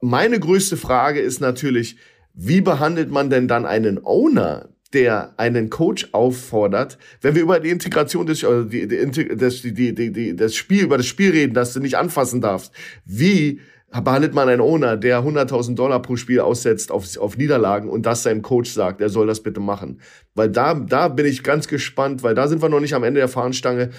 [0.00, 1.96] meine größte Frage ist natürlich,
[2.34, 7.70] wie behandelt man denn dann einen Owner, der einen Coach auffordert, wenn wir über die
[7.70, 11.72] Integration des, also die, die, die, die, die, das Spiel, über das Spiel reden, das
[11.72, 12.72] du nicht anfassen darfst,
[13.04, 13.60] wie
[13.90, 18.22] behandelt man einen Owner, der 100.000 Dollar pro Spiel aussetzt auf, auf Niederlagen und das
[18.22, 20.00] seinem Coach sagt, er soll das bitte machen.
[20.34, 23.20] Weil da, da bin ich ganz gespannt, weil da sind wir noch nicht am Ende
[23.20, 23.90] der Fahnenstange.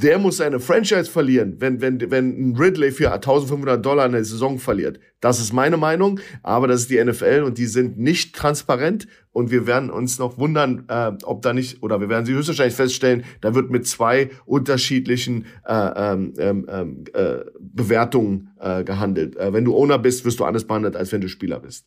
[0.00, 4.60] Der muss seine Franchise verlieren, wenn, wenn, wenn ein Ridley für 1500 Dollar eine Saison
[4.60, 5.00] verliert.
[5.20, 9.50] Das ist meine Meinung, aber das ist die NFL und die sind nicht transparent und
[9.50, 13.24] wir werden uns noch wundern, äh, ob da nicht, oder wir werden sie höchstwahrscheinlich feststellen,
[13.40, 19.36] da wird mit zwei unterschiedlichen äh, ähm, ähm, ähm, äh, Bewertungen äh, gehandelt.
[19.36, 21.86] Äh, wenn du Owner bist, wirst du anders behandelt, als wenn du Spieler bist.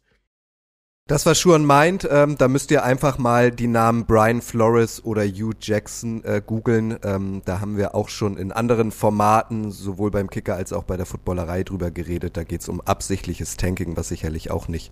[1.09, 5.23] Das, was Schuan meint, ähm, da müsst ihr einfach mal die Namen Brian Flores oder
[5.25, 6.99] Hugh Jackson äh, googeln.
[7.03, 10.97] Ähm, da haben wir auch schon in anderen Formaten, sowohl beim Kicker als auch bei
[10.97, 12.37] der Footballerei drüber geredet.
[12.37, 14.91] Da geht's um absichtliches Tanking, was sicherlich auch nicht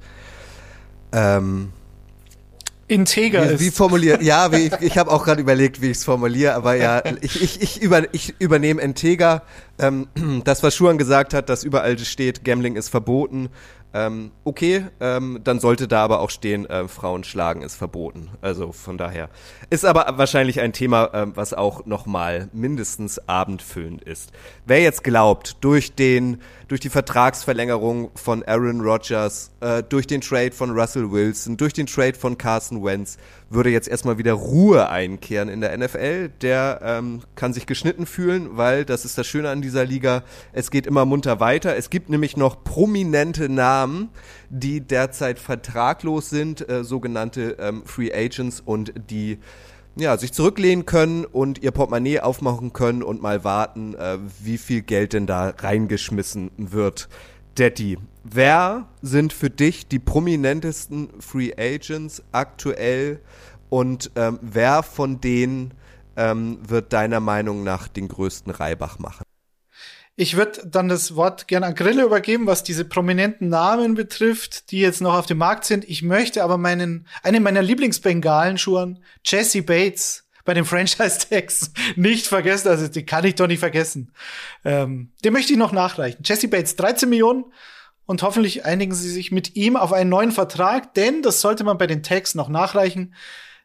[1.11, 1.72] ähm,
[2.88, 3.59] integer wie, ist.
[3.59, 4.22] Wie formuliert?
[4.24, 7.41] Ja, wie, ich, ich habe auch gerade überlegt, wie ich es formuliere, aber ja, ich,
[7.41, 9.43] ich, ich, über, ich übernehme integer.
[9.78, 10.07] Ähm,
[10.45, 13.49] das, was Schuan gesagt hat, dass überall steht, Gambling ist verboten.
[13.94, 18.30] Ähm, okay, ähm, dann sollte da aber auch stehen, äh, Frauen schlagen ist verboten.
[18.42, 19.30] Also von daher.
[19.70, 24.32] Ist aber wahrscheinlich ein Thema, ähm, was auch nochmal mindestens abendfüllend ist.
[24.66, 30.51] Wer jetzt glaubt, durch den, durch die Vertragsverlängerung von Aaron Rodgers, äh, durch den Trade
[30.51, 33.18] von Russell Wilson, durch den Trade von Carson Wentz,
[33.49, 36.30] würde jetzt erstmal wieder Ruhe einkehren in der NFL.
[36.41, 40.24] Der ähm, kann sich geschnitten fühlen, weil das ist das Schöne an dieser Liga.
[40.51, 41.78] Es geht immer munter weiter.
[41.78, 44.09] Es gibt nämlich noch prominente Namen,
[44.49, 49.39] die derzeit vertraglos sind, äh, sogenannte ähm, Free Agents und die
[50.00, 54.82] ja, sich zurücklehnen können und ihr Portemonnaie aufmachen können und mal warten, äh, wie viel
[54.82, 57.10] Geld denn da reingeschmissen wird.
[57.56, 63.20] Daddy, wer sind für dich die prominentesten Free Agents aktuell
[63.70, 65.74] und ähm, wer von denen
[66.16, 69.27] ähm, wird deiner Meinung nach den größten Reibach machen?
[70.20, 74.80] Ich würde dann das Wort gerne an Grille übergeben, was diese prominenten Namen betrifft, die
[74.80, 75.88] jetzt noch auf dem Markt sind.
[75.88, 82.70] Ich möchte aber meinen, einen meiner Lieblingsbengalen schuhen, Jesse Bates, bei den Franchise-Tags nicht vergessen.
[82.70, 84.11] Also, die kann ich doch nicht vergessen.
[84.65, 86.24] Ähm, den möchte ich noch nachreichen.
[86.26, 87.45] Jesse Bates, 13 Millionen.
[88.07, 91.78] Und hoffentlich einigen sie sich mit ihm auf einen neuen Vertrag, denn das sollte man
[91.78, 93.13] bei den Tags noch nachreichen.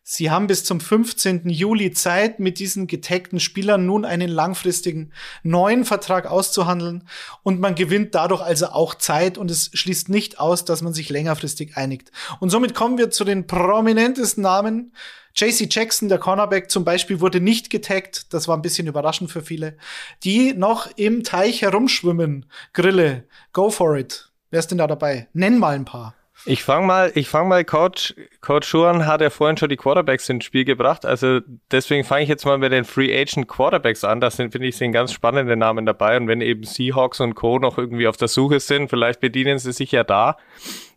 [0.04, 1.48] Sie haben bis zum 15.
[1.48, 5.12] Juli Zeit, mit diesen getagten Spielern nun einen langfristigen
[5.44, 7.04] neuen Vertrag auszuhandeln
[7.44, 11.08] und man gewinnt dadurch also auch Zeit und es schließt nicht aus, dass man sich
[11.08, 12.10] längerfristig einigt.
[12.40, 14.92] Und somit kommen wir zu den prominentesten Namen.
[15.36, 18.34] JC Jackson, der Cornerback zum Beispiel, wurde nicht getaggt.
[18.34, 19.76] Das war ein bisschen überraschend für viele.
[20.24, 22.46] Die noch im Teich herumschwimmen.
[22.72, 24.30] Grille, go for it.
[24.50, 25.28] Wer ist denn da dabei?
[25.32, 26.14] Nenn mal ein paar.
[26.44, 30.28] Ich fange mal, ich fang mal, Coach, Coach Schuhan hat ja vorhin schon die Quarterbacks
[30.28, 31.06] ins Spiel gebracht.
[31.06, 31.38] Also
[31.70, 34.20] deswegen fange ich jetzt mal mit den Free Agent Quarterbacks an.
[34.20, 36.16] Das sind, finde ich, sind ganz spannende Namen dabei.
[36.16, 37.60] Und wenn eben Seahawks und Co.
[37.60, 40.36] noch irgendwie auf der Suche sind, vielleicht bedienen sie sich ja da.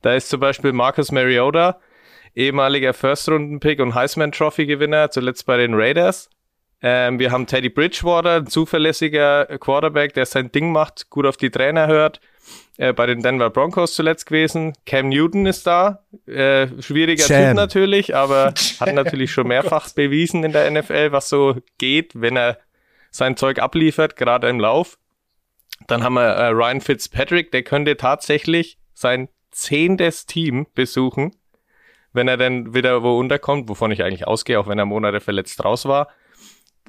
[0.01, 1.79] Da ist zum Beispiel Marcus Mariota,
[2.33, 6.31] ehemaliger First-Runden-Pick und Heisman-Trophy-Gewinner, zuletzt bei den Raiders.
[6.81, 11.51] Ähm, wir haben Teddy Bridgewater, ein zuverlässiger Quarterback, der sein Ding macht, gut auf die
[11.51, 12.19] Trainer hört
[12.77, 14.73] äh, bei den Denver Broncos zuletzt gewesen.
[14.85, 16.03] Cam Newton ist da.
[16.27, 17.49] Äh, schwieriger Jam.
[17.49, 22.35] Typ natürlich, aber hat natürlich schon mehrfach bewiesen in der NFL, was so geht, wenn
[22.35, 22.59] er
[23.11, 24.97] sein Zeug abliefert, gerade im Lauf.
[25.87, 31.35] Dann haben wir äh, Ryan Fitzpatrick, der könnte tatsächlich sein zehntes Team besuchen,
[32.11, 35.63] wenn er dann wieder wo unterkommt, wovon ich eigentlich ausgehe, auch wenn er Monate verletzt
[35.63, 36.09] raus war.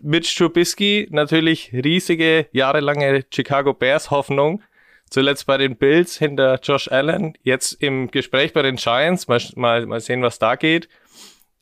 [0.03, 4.63] Mitch Trubisky, natürlich riesige, jahrelange Chicago Bears Hoffnung
[5.09, 9.29] Zuletzt bei den Bills hinter Josh Allen, jetzt im Gespräch bei den Giants.
[9.29, 10.89] Mal, mal, mal sehen, was da geht.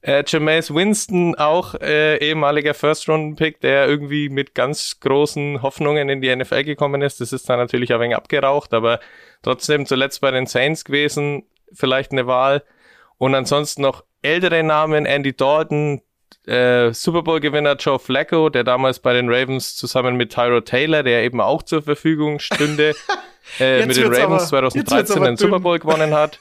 [0.00, 6.34] Äh, Jameis Winston, auch äh, ehemaliger First-Round-Pick, der irgendwie mit ganz großen Hoffnungen in die
[6.34, 7.22] NFL gekommen ist.
[7.22, 9.00] Das ist dann natürlich ein wenig abgeraucht, aber
[9.42, 12.64] trotzdem zuletzt bei den Saints gewesen, vielleicht eine Wahl.
[13.16, 16.02] Und ansonsten noch ältere Namen, Andy Dalton,
[16.46, 21.22] äh, Super Bowl-Gewinner Joe Flacco, der damals bei den Ravens zusammen mit Tyro Taylor, der
[21.22, 22.94] eben auch zur Verfügung stünde,
[23.58, 26.38] äh, mit den Ravens aber, 2013 den Super Bowl gewonnen hat.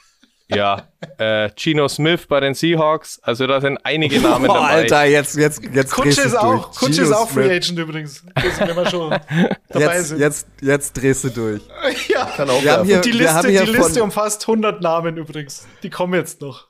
[0.48, 4.68] Ja, äh, Gino Smith bei den Seahawks, also da sind einige Namen Boah, dabei.
[4.68, 8.22] Alter, jetzt, jetzt, jetzt Kutsche ist auch, Kutsche ist auch Free Agent übrigens.
[8.58, 9.10] Wenn wir schon
[9.68, 10.20] dabei jetzt, sind.
[10.20, 11.62] Jetzt, jetzt drehst du durch.
[12.08, 15.66] ja, Kann auch wir haben hier, die Liste, die Liste umfasst 100 Namen übrigens.
[15.82, 16.68] Die kommen jetzt noch.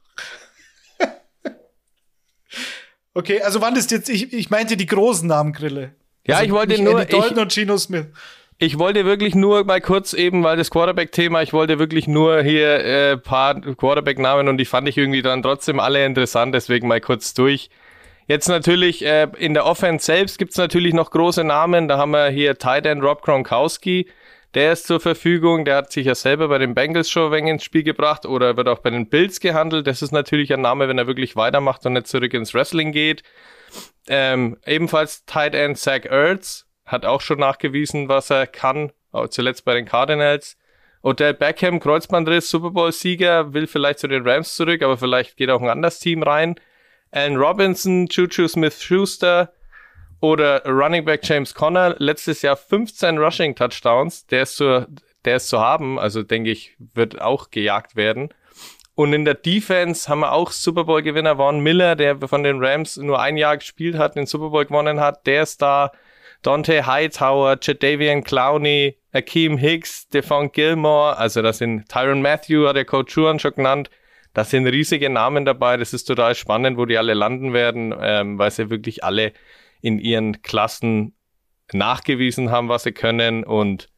[3.15, 5.95] okay, also wann ist jetzt, ich, ich meinte die großen Namen Grille.
[6.27, 7.09] Ja, also ich wollte nur.
[7.09, 8.07] Ich, und Gino Smith.
[8.59, 12.85] Ich wollte wirklich nur mal kurz eben, weil das Quarterback-Thema, ich wollte wirklich nur hier
[12.85, 17.35] äh, paar Quarterback-Namen und die fand ich irgendwie dann trotzdem alle interessant, deswegen mal kurz
[17.35, 17.69] durch.
[18.27, 21.89] Jetzt natürlich äh, in der Offense selbst gibt's natürlich noch große Namen.
[21.89, 24.09] Da haben wir hier Tight End Rob Gronkowski,
[24.55, 25.65] der ist zur Verfügung.
[25.65, 28.57] Der hat sich ja selber bei den Bengals schon ein wenig ins Spiel gebracht oder
[28.57, 29.87] wird auch bei den Bills gehandelt.
[29.87, 33.25] Das ist natürlich ein Name, wenn er wirklich weitermacht und nicht zurück ins Wrestling geht.
[34.09, 38.93] Ähm, ebenfalls Tight End Zach Ertz, hat auch schon nachgewiesen, was er kann,
[39.31, 40.57] zuletzt bei den Cardinals.
[41.03, 45.61] Odell Beckham, Kreuzbandriss, Super Bowl-Sieger, will vielleicht zu den Rams zurück, aber vielleicht geht auch
[45.61, 46.55] ein anderes Team rein.
[47.11, 49.53] Allen Robinson, Juju Smith-Schuster
[50.21, 54.87] oder Running Back James Conner, letztes Jahr 15 Rushing Touchdowns, der ist zu,
[55.25, 58.31] der ist zu haben, also denke ich, wird auch gejagt werden.
[58.95, 62.97] Und in der Defense haben wir auch Super Bowl-Gewinner Von Miller, der von den Rams
[62.97, 65.27] nur ein Jahr gespielt hat, den Super Bowl gewonnen hat.
[65.27, 65.93] Der ist da.
[66.45, 72.85] Dante Hightower, Jadavian Clowney, Akeem Hicks, Stephon Gilmore, also das sind Tyron Matthew, hat der
[72.85, 73.91] Coach Schuhan schon genannt.
[74.35, 75.77] Das sind riesige Namen dabei.
[75.77, 79.33] Das ist total spannend, wo die alle landen werden, ähm, weil sie wirklich alle
[79.81, 81.15] in ihren Klassen
[81.73, 83.45] nachgewiesen haben, was sie können.
[83.45, 83.89] Und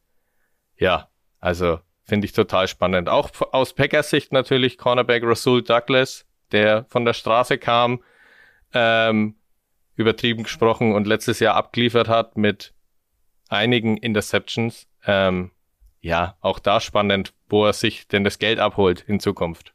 [0.77, 3.09] ja, also finde ich total spannend.
[3.09, 8.03] Auch aus Packers Sicht natürlich Cornerback Rasul Douglas, der von der Straße kam,
[8.73, 9.36] ähm,
[9.97, 12.73] übertrieben gesprochen und letztes Jahr abgeliefert hat mit
[13.49, 14.87] einigen Interceptions.
[15.05, 15.51] Ähm,
[15.99, 19.73] ja, auch da spannend, wo er sich denn das Geld abholt in Zukunft.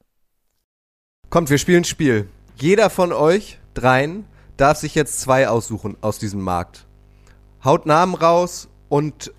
[1.28, 2.28] Kommt, wir spielen Spiel.
[2.56, 4.24] Jeder von euch dreien
[4.56, 6.86] darf sich jetzt zwei aussuchen aus diesem Markt.
[7.64, 9.32] Haut Namen raus und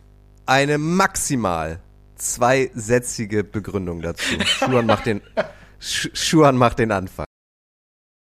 [0.45, 1.79] eine maximal
[2.15, 4.39] zweisätzige Begründung dazu.
[4.45, 5.21] Schuhan macht den,
[5.79, 7.25] Schuhan macht den Anfang.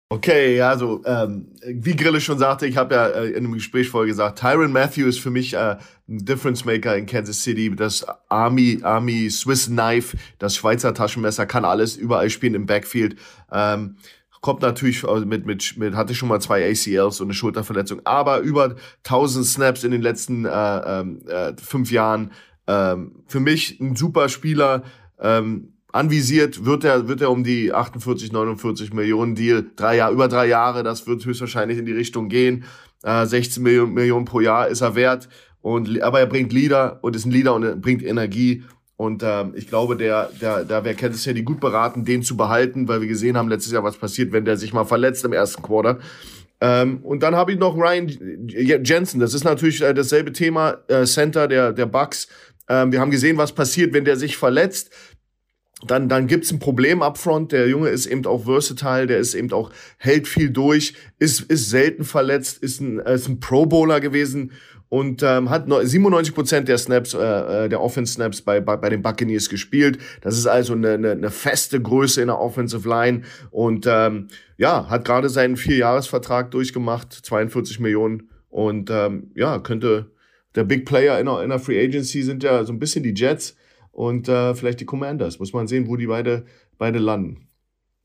[0.08, 4.08] Okay, also ähm, wie Grille schon sagte, ich habe ja äh, in einem Gespräch vorher
[4.08, 5.78] gesagt, Tyron Matthew ist für mich äh,
[6.08, 7.76] ein Difference Maker in Kansas City.
[7.76, 13.16] Das Army Army Swiss Knife, das Schweizer Taschenmesser kann alles überall spielen im Backfield.
[13.52, 13.98] Ähm,
[14.42, 18.76] kommt natürlich mit, mit, mit, hatte schon mal zwei ACLs und eine Schulterverletzung, aber über
[19.04, 22.32] 1000 Snaps in den letzten äh, ähm, äh, fünf Jahren.
[22.68, 24.84] Ähm, für mich ein super Spieler.
[25.20, 29.66] Ähm, anvisiert wird er, wird er um die 48, 49 Millionen Deal.
[29.76, 32.66] Drei Jahre, über drei Jahre, das wird höchstwahrscheinlich in die Richtung gehen.
[33.04, 35.30] Äh, 16 Millionen, Millionen pro Jahr ist er wert.
[35.62, 38.64] Und, aber er bringt Leader und ist ein Leader und er bringt Energie.
[38.98, 42.88] Und ähm, ich glaube, der, der, da wäre Kansas City gut beraten, den zu behalten,
[42.88, 45.62] weil wir gesehen haben letztes Jahr, was passiert, wenn der sich mal verletzt im ersten
[45.62, 46.00] Quarter.
[46.62, 48.08] Ähm, und dann habe ich noch Ryan
[48.48, 49.20] Jensen.
[49.20, 52.28] Das ist natürlich äh, dasselbe Thema, äh, Center der, der Bucks.
[52.68, 54.92] Ähm, wir haben gesehen, was passiert, wenn der sich verletzt.
[55.86, 57.52] Dann, dann gibt's ein Problem upfront.
[57.52, 61.70] Der Junge ist eben auch versatile, der ist eben auch, hält viel durch, ist, ist
[61.70, 64.52] selten verletzt, ist ein, ist ein Pro-Bowler gewesen
[64.88, 69.02] und ähm, hat 97 Prozent der Snaps, äh, äh, der Offense-Snaps bei, bei, bei den
[69.02, 69.98] Buccaneers gespielt.
[70.22, 74.88] Das ist also eine, eine, eine feste Größe in der Offensive Line und ähm, ja,
[74.90, 80.12] hat gerade seinen Vierjahresvertrag durchgemacht, 42 Millionen und ähm, ja, könnte
[80.56, 83.14] der Big Player in der, in der Free Agency sind ja so ein bisschen die
[83.14, 83.58] Jets
[83.96, 85.40] und äh, vielleicht die Commanders.
[85.40, 86.46] Muss man sehen, wo die beide,
[86.78, 87.48] beide landen.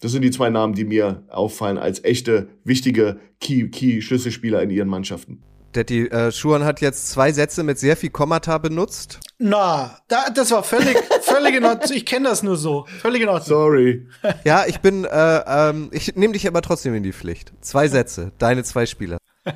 [0.01, 4.89] Das sind die zwei Namen, die mir auffallen als echte, wichtige Key-Schlüsselspieler Key in ihren
[4.89, 5.43] Mannschaften.
[5.75, 9.21] Detti, äh, Schuhan hat jetzt zwei Sätze mit sehr viel Kommata benutzt.
[9.39, 11.93] Na, da, das war völlig, völlig in Ordnung.
[11.93, 12.87] Ich kenne das nur so.
[13.01, 13.47] Völlig in Ordnung.
[13.47, 14.09] Sorry.
[14.45, 17.53] Ja, ich bin, äh, ähm, ich nehme dich aber trotzdem in die Pflicht.
[17.61, 19.19] Zwei Sätze, deine zwei Spieler.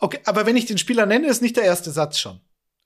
[0.00, 2.38] Okay, aber wenn ich den Spieler nenne, ist nicht der erste Satz schon.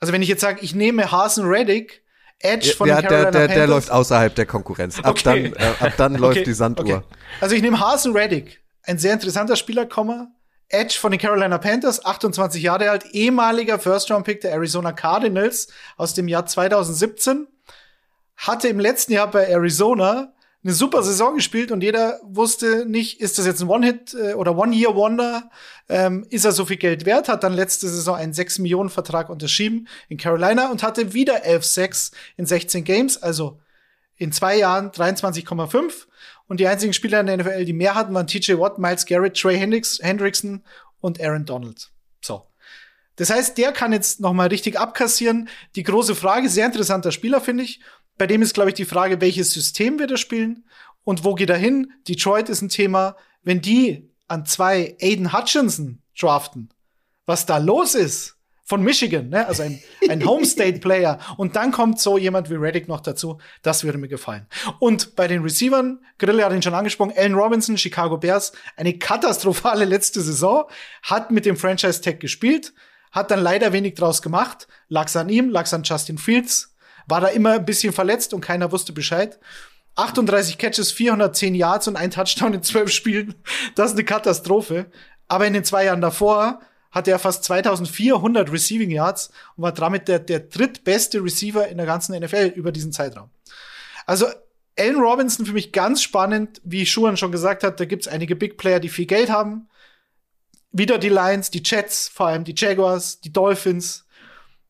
[0.03, 2.03] Also wenn ich jetzt sage, ich nehme Hasen Reddick,
[2.41, 3.57] Edge von ja, den Carolina der, der, Panthers.
[3.57, 4.99] der läuft außerhalb der Konkurrenz.
[4.99, 5.53] Ab Okay.
[5.53, 6.85] dann, äh, ab dann läuft Okay, die Sanduhr.
[6.85, 7.01] okay.
[7.41, 10.27] Also ich nehme Hasen Reddick, ein sehr interessanter Spieler, Komma.
[10.69, 16.27] Edge von den Carolina Panthers, 28 Jahre alt, ehemaliger First-Round-Pick der Arizona Cardinals aus dem
[16.27, 17.47] Jahr 2017.
[18.39, 20.33] Hatte im letzten Jahr bei Arizona
[20.65, 24.57] eine super Saison gespielt und jeder wusste nicht, ist das jetzt ein One-Hit äh, oder
[24.57, 25.51] One-Year-Wonder?
[25.89, 27.29] Ähm, ist er so viel Geld wert?
[27.29, 32.85] Hat dann letzte Saison einen 6-Millionen-Vertrag unterschrieben in Carolina und hatte wieder 11-6 in 16
[32.85, 33.59] Games, also
[34.17, 36.07] in zwei Jahren 23,5.
[36.47, 39.37] Und die einzigen Spieler in der NFL, die mehr hatten, waren TJ Watt, Miles Garrett,
[39.37, 40.63] Trey Hendricks, Hendrickson
[41.01, 41.91] und Aaron Donald.
[42.21, 42.47] So.
[43.17, 45.49] Das heißt, der kann jetzt noch mal richtig abkassieren.
[45.77, 47.81] Die große Frage, sehr interessanter Spieler, finde ich.
[48.19, 50.65] Bei dem ist, glaube ich, die Frage, welches System wird er spielen
[51.05, 51.93] und wo geht er hin?
[52.09, 53.17] Detroit ist ein Thema.
[53.43, 56.71] Wenn die an zwei Aiden Hutchinson draften,
[57.27, 59.47] was da los ist von Michigan, ne?
[59.47, 63.99] also ein, ein Home-State-Player, und dann kommt so jemand wie Reddick noch dazu, das würde
[63.99, 64.47] mir gefallen.
[64.79, 69.85] Und bei den Receivern, Grille hat ihn schon angesprochen, Allen Robinson, Chicago Bears, eine katastrophale
[69.85, 70.65] letzte Saison,
[71.03, 72.73] hat mit dem Franchise-Tag gespielt,
[73.11, 76.72] hat dann leider wenig draus gemacht, lag's an ihm, lag's an Justin Fields,
[77.07, 79.39] war da immer ein bisschen verletzt und keiner wusste Bescheid.
[79.97, 83.35] 38 Catches, 410 Yards und ein Touchdown in 12 Spielen.
[83.75, 84.87] Das ist eine Katastrophe.
[85.29, 90.09] Aber in den zwei Jahren davor hatte er fast 2400 Receiving Yards und war damit
[90.09, 93.31] der, der drittbeste Receiver in der ganzen NFL über diesen Zeitraum.
[94.07, 94.27] Also
[94.79, 98.57] Allen Robinson für mich ganz spannend, wie Schuhan schon gesagt hat, da gibt's einige Big
[98.57, 99.69] Player, die viel Geld haben.
[100.71, 104.07] Wieder die Lions, die Jets, vor allem die Jaguars, die Dolphins.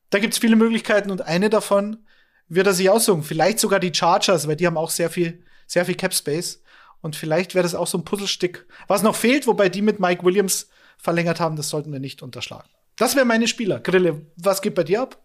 [0.09, 2.05] Da gibt's viele Möglichkeiten und eine davon
[2.47, 3.23] wird er sich aussuchen.
[3.23, 6.61] Vielleicht sogar die Chargers, weil die haben auch sehr viel, sehr viel Cap Space.
[7.01, 10.23] Und vielleicht wäre das auch so ein Puzzlestück, was noch fehlt, wobei die mit Mike
[10.23, 12.69] Williams verlängert haben, das sollten wir nicht unterschlagen.
[12.95, 13.79] Das wären meine Spieler.
[13.79, 15.19] Grille, was geht bei dir ab?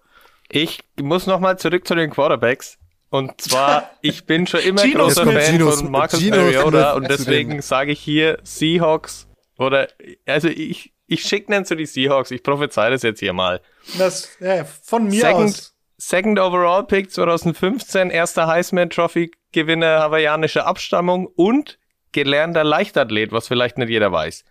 [0.51, 2.79] Ich muss noch mal zurück zu den Quarterbacks.
[3.11, 5.45] Und zwar, ich bin schon immer Gino großer Smith.
[5.45, 9.89] Fan Gino von Marcus Gino Mariota und deswegen sage ich hier Seahawks oder,
[10.27, 13.61] also ich, ich schicke dann zu die Seahawks, ich prophezei das jetzt hier mal.
[13.97, 15.75] Das, ja, von mir Second, aus.
[16.01, 21.77] Second Overall Pick 2015, erster Heisman Trophy Gewinner hawaiianischer Abstammung und
[22.13, 24.45] gelernter Leichtathlet, was vielleicht nicht jeder weiß.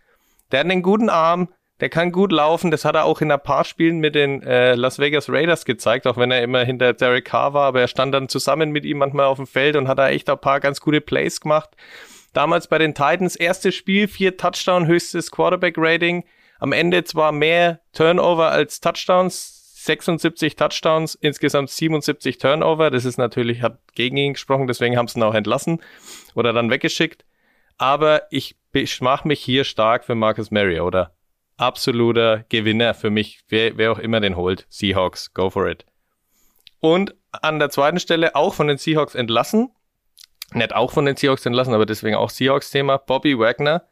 [0.51, 1.47] Der hat einen guten Arm,
[1.79, 4.75] der kann gut laufen, das hat er auch in ein paar Spielen mit den äh,
[4.75, 8.13] Las Vegas Raiders gezeigt, auch wenn er immer hinter Derek Carr war, aber er stand
[8.13, 10.81] dann zusammen mit ihm manchmal auf dem Feld und hat da echt ein paar ganz
[10.81, 11.69] gute Plays gemacht.
[12.33, 16.25] Damals bei den Titans, erstes Spiel, vier Touchdown, höchstes Quarterback-Rating.
[16.59, 19.56] Am Ende zwar mehr Turnover als Touchdowns,
[19.87, 22.91] 76 Touchdowns, insgesamt 77 Turnover.
[22.91, 25.81] Das ist natürlich, hat gegen ihn gesprochen, deswegen haben sie ihn auch entlassen
[26.35, 27.25] oder dann weggeschickt.
[27.79, 28.55] Aber ich
[29.01, 31.11] mache mich hier stark für Marcus Mariota
[31.57, 34.65] absoluter Gewinner für mich, wer, wer auch immer den holt.
[34.69, 35.85] Seahawks, go for it.
[36.79, 39.71] Und an der zweiten Stelle auch von den Seahawks entlassen.
[40.53, 42.99] Nicht auch von den Seahawks entlassen, aber deswegen auch Seahawks-Thema.
[42.99, 43.83] Bobby Wagner,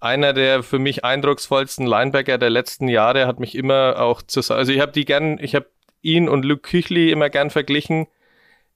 [0.00, 4.72] einer der für mich eindrucksvollsten Linebacker der letzten Jahre, hat mich immer auch zu, also
[4.72, 5.66] ich habe die gern, ich habe
[6.02, 8.06] ihn und Luke Küchli immer gern verglichen,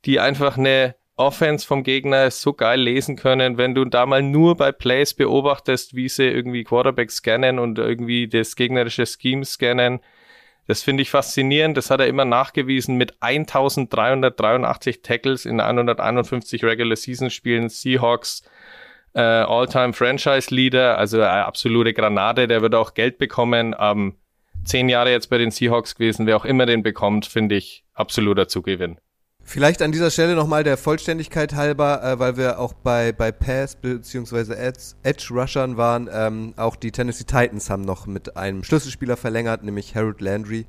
[0.04, 4.56] die einfach eine Offense vom Gegner so geil lesen können, wenn du da mal nur
[4.56, 10.00] bei Plays beobachtest, wie sie irgendwie Quarterback scannen und irgendwie das gegnerische Scheme scannen.
[10.66, 11.76] Das finde ich faszinierend.
[11.76, 17.68] Das hat er immer nachgewiesen mit 1383 Tackles in 151 Regular Season Spielen.
[17.68, 18.42] Seahawks
[19.14, 22.48] äh, All-Time Franchise Leader, also eine absolute Granate.
[22.48, 23.74] Der wird auch Geld bekommen.
[23.78, 24.14] Ähm,
[24.64, 26.26] zehn Jahre jetzt bei den Seahawks gewesen.
[26.26, 28.98] Wer auch immer den bekommt, finde ich absoluter Zugewinn.
[29.44, 33.74] Vielleicht an dieser Stelle nochmal der Vollständigkeit halber, äh, weil wir auch bei, bei Pass
[33.74, 34.54] bzw.
[35.02, 39.96] Edge Rushern waren, ähm, auch die Tennessee Titans haben noch mit einem Schlüsselspieler verlängert, nämlich
[39.96, 40.66] Harold Landry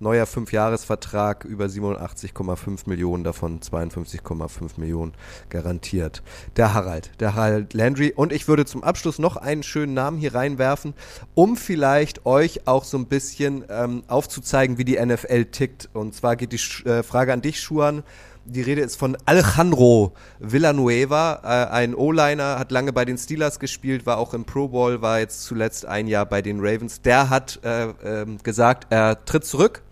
[0.00, 5.12] neuer Fünfjahresvertrag über 87,5 Millionen, davon 52,5 Millionen
[5.50, 6.22] garantiert.
[6.56, 8.12] Der Harald, der Harald Landry.
[8.14, 10.94] Und ich würde zum Abschluss noch einen schönen Namen hier reinwerfen,
[11.34, 15.90] um vielleicht euch auch so ein bisschen ähm, aufzuzeigen, wie die NFL tickt.
[15.92, 18.02] Und zwar geht die äh, Frage an dich, Schuan.
[18.46, 24.06] Die Rede ist von Alejandro Villanueva, äh, ein O-Liner, hat lange bei den Steelers gespielt,
[24.06, 27.02] war auch im Pro Bowl, war jetzt zuletzt ein Jahr bei den Ravens.
[27.02, 29.82] Der hat äh, äh, gesagt, er tritt zurück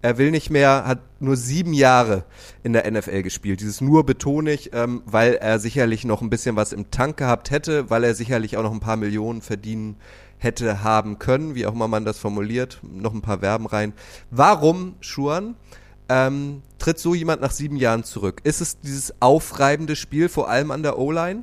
[0.00, 2.24] er will nicht mehr, hat nur sieben Jahre
[2.62, 3.60] in der NFL gespielt.
[3.60, 7.50] Dieses nur betone ich, ähm, weil er sicherlich noch ein bisschen was im Tank gehabt
[7.50, 9.96] hätte, weil er sicherlich auch noch ein paar Millionen verdienen
[10.38, 13.92] hätte haben können, wie auch immer man das formuliert, noch ein paar Verben rein.
[14.30, 15.56] Warum, Schuan,
[16.08, 18.40] ähm, tritt so jemand nach sieben Jahren zurück?
[18.44, 21.42] Ist es dieses aufreibende Spiel, vor allem an der O-Line?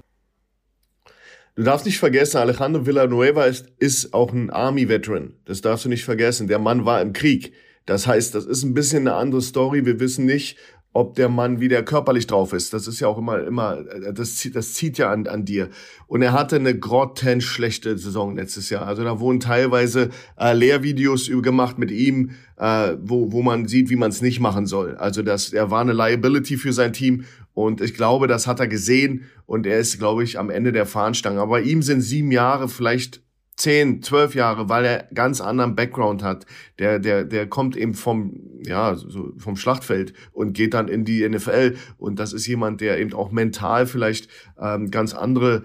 [1.55, 5.33] Du darfst nicht vergessen, Alejandro Villanueva ist, ist auch ein Army-Veteran.
[5.45, 6.47] Das darfst du nicht vergessen.
[6.47, 7.53] Der Mann war im Krieg.
[7.85, 9.85] Das heißt, das ist ein bisschen eine andere Story.
[9.85, 10.57] Wir wissen nicht,
[10.95, 12.73] ob der Mann wieder körperlich drauf ist.
[12.73, 13.83] Das ist ja auch immer, immer,
[14.13, 15.69] das zieht, das zieht ja an, an dir.
[16.07, 18.87] Und er hatte eine grottenschlechte schlechte Saison letztes Jahr.
[18.87, 20.09] Also da wurden teilweise
[20.39, 24.67] äh, Lehrvideos gemacht mit ihm, äh, wo, wo man sieht, wie man es nicht machen
[24.67, 24.95] soll.
[24.95, 28.67] Also das, er war eine Liability für sein Team und ich glaube, das hat er
[28.67, 31.41] gesehen und er ist, glaube ich, am Ende der Fahnenstange.
[31.41, 33.24] Aber bei ihm sind sieben Jahre vielleicht
[33.55, 36.45] zehn, zwölf Jahre, weil er ganz anderen Background hat.
[36.79, 41.27] Der, der, der kommt eben vom, ja, so vom Schlachtfeld und geht dann in die
[41.27, 41.75] NFL.
[41.97, 44.29] Und das ist jemand, der eben auch mental vielleicht
[44.59, 45.63] ähm, ganz andere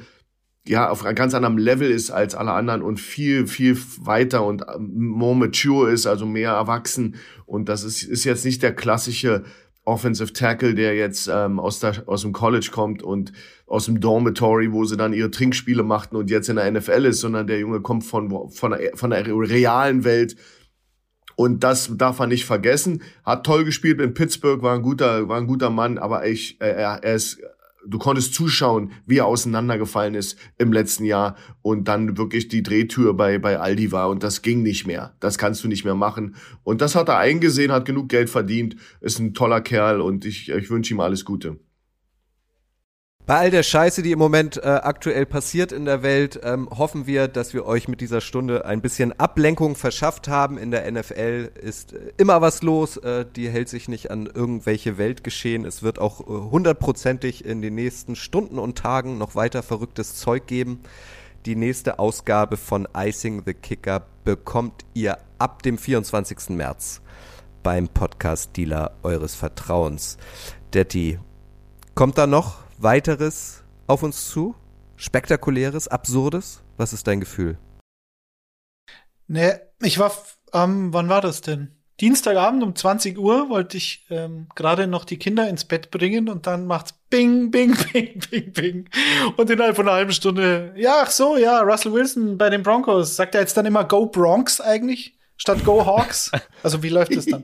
[0.67, 4.63] ja, auf einem ganz anderem Level ist als alle anderen und viel, viel weiter und
[4.73, 7.17] ähm, more mature ist, also mehr erwachsen.
[7.47, 9.45] Und das ist, ist jetzt nicht der klassische
[9.85, 13.33] Offensive Tackle, der jetzt ähm, aus, der, aus dem College kommt und
[13.67, 17.21] aus dem Dormitory, wo sie dann ihre Trinkspiele machten und jetzt in der NFL ist,
[17.21, 20.37] sondern der Junge kommt von, von, der, von der realen Welt.
[21.37, 23.03] Und das darf man nicht vergessen.
[23.25, 27.03] Hat toll gespielt in Pittsburgh, war ein guter, war ein guter Mann, aber ich, er,
[27.03, 27.41] er ist
[27.87, 33.15] du konntest zuschauen, wie er auseinandergefallen ist im letzten Jahr und dann wirklich die Drehtür
[33.15, 35.15] bei, bei Aldi war und das ging nicht mehr.
[35.21, 36.37] Das kannst du nicht mehr machen.
[36.63, 40.51] Und das hat er eingesehen, hat genug Geld verdient, ist ein toller Kerl und ich,
[40.51, 41.59] ich wünsche ihm alles Gute.
[43.27, 47.07] Bei all der Scheiße, die im Moment äh, aktuell passiert in der Welt, ähm, hoffen
[47.07, 50.59] wir, dass wir euch mit dieser Stunde ein bisschen Ablenkung verschafft haben.
[50.59, 52.97] In der NFL ist äh, immer was los.
[52.97, 55.65] Äh, die hält sich nicht an irgendwelche Weltgeschehen.
[55.65, 60.49] Es wird auch äh, hundertprozentig in den nächsten Stunden und Tagen noch weiter verrücktes Zeug
[60.49, 60.81] geben.
[61.47, 66.51] Die nächste Ausgabe von Icing the Kicker bekommt ihr ab dem 24.
[66.51, 67.01] März
[67.63, 70.19] beim Podcast Dealer eures Vertrauens.
[70.75, 71.19] Detti,
[71.95, 74.55] kommt da noch weiteres auf uns zu?
[74.97, 76.63] Spektakuläres, absurdes?
[76.77, 77.59] Was ist dein Gefühl?
[79.29, 80.13] Ne, ich war,
[80.53, 81.77] ähm, wann war das denn?
[82.01, 86.47] Dienstagabend um 20 Uhr wollte ich ähm, gerade noch die Kinder ins Bett bringen und
[86.47, 88.91] dann macht's Bing, Bing, Bing, Bing, Bing.
[89.37, 93.17] Und innerhalb von einer halben Stunde, ja, ach so, ja, Russell Wilson bei den Broncos.
[93.17, 95.20] Sagt er jetzt dann immer Go Bronx eigentlich?
[95.41, 96.31] Statt Go Hawks?
[96.63, 97.43] Also wie läuft das dann?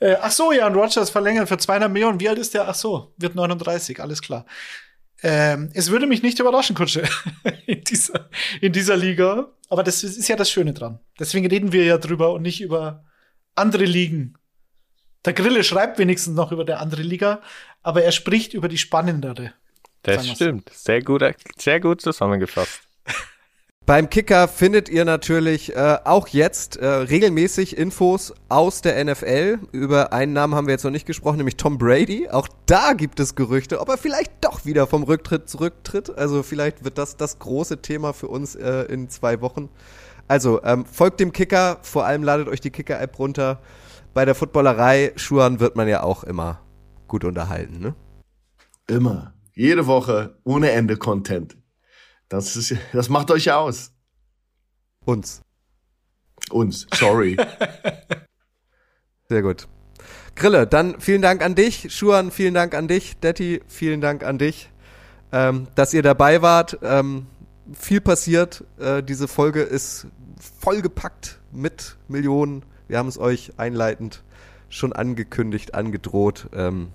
[0.00, 2.18] äh, ach so, ja, und Rogers verlängert für 200 Millionen.
[2.18, 2.66] Wie alt ist der?
[2.66, 4.44] Ach so, wird 39, alles klar.
[5.22, 7.04] Ähm, es würde mich nicht überraschen, Kutsche,
[7.66, 8.28] in dieser,
[8.60, 9.52] in dieser Liga.
[9.68, 10.98] Aber das ist ja das Schöne dran.
[11.20, 13.04] Deswegen reden wir ja drüber und nicht über
[13.54, 14.36] andere Ligen.
[15.24, 17.40] Der Grille schreibt wenigstens noch über der andere Liga,
[17.84, 19.52] aber er spricht über die spannendere.
[20.02, 20.70] Das stimmt.
[20.72, 21.22] Sehr gut,
[21.56, 22.85] sehr gut zusammengefasst.
[23.86, 29.60] Beim Kicker findet ihr natürlich äh, auch jetzt äh, regelmäßig Infos aus der NFL.
[29.70, 32.28] Über einen Namen haben wir jetzt noch nicht gesprochen, nämlich Tom Brady.
[32.28, 36.10] Auch da gibt es Gerüchte, ob er vielleicht doch wieder vom Rücktritt zurücktritt.
[36.18, 39.68] Also vielleicht wird das das große Thema für uns äh, in zwei Wochen.
[40.26, 43.60] Also ähm, folgt dem Kicker, vor allem ladet euch die Kicker-App runter.
[44.14, 46.60] Bei der Footballerei, Schuhan, wird man ja auch immer
[47.06, 47.94] gut unterhalten, ne?
[48.88, 49.32] Immer.
[49.54, 51.56] Jede Woche ohne Ende Content.
[52.28, 53.92] Das, ist, das macht euch ja aus.
[55.04, 55.42] Uns.
[56.50, 57.36] Uns, sorry.
[59.28, 59.68] Sehr gut.
[60.34, 61.92] Grille, dann vielen Dank an dich.
[61.94, 63.16] Schuan, vielen Dank an dich.
[63.18, 64.70] Detti, vielen Dank an dich,
[65.32, 66.78] ähm, dass ihr dabei wart.
[66.82, 67.26] Ähm,
[67.72, 68.64] viel passiert.
[68.78, 70.06] Äh, diese Folge ist
[70.60, 72.64] vollgepackt mit Millionen.
[72.86, 74.22] Wir haben es euch einleitend
[74.68, 76.48] schon angekündigt, angedroht.
[76.52, 76.92] Ähm,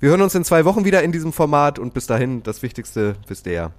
[0.00, 3.16] wir hören uns in zwei Wochen wieder in diesem Format und bis dahin, das Wichtigste
[3.28, 3.72] wisst ihr ja.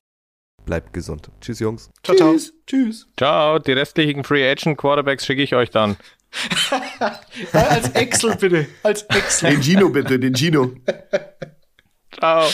[0.66, 1.30] Bleibt gesund.
[1.41, 1.91] Tschüss, Jungs.
[2.03, 2.32] Ciao, ciao.
[2.32, 2.53] Tschüss.
[2.68, 3.07] Tschüss.
[3.18, 3.59] Ciao.
[3.59, 5.97] Die restlichen Free Agent Quarterbacks schicke ich euch dann.
[7.51, 8.68] als Excel bitte.
[8.82, 9.51] Als Excel.
[9.51, 10.72] Den Gino bitte, den Gino.
[12.11, 12.49] Ciao.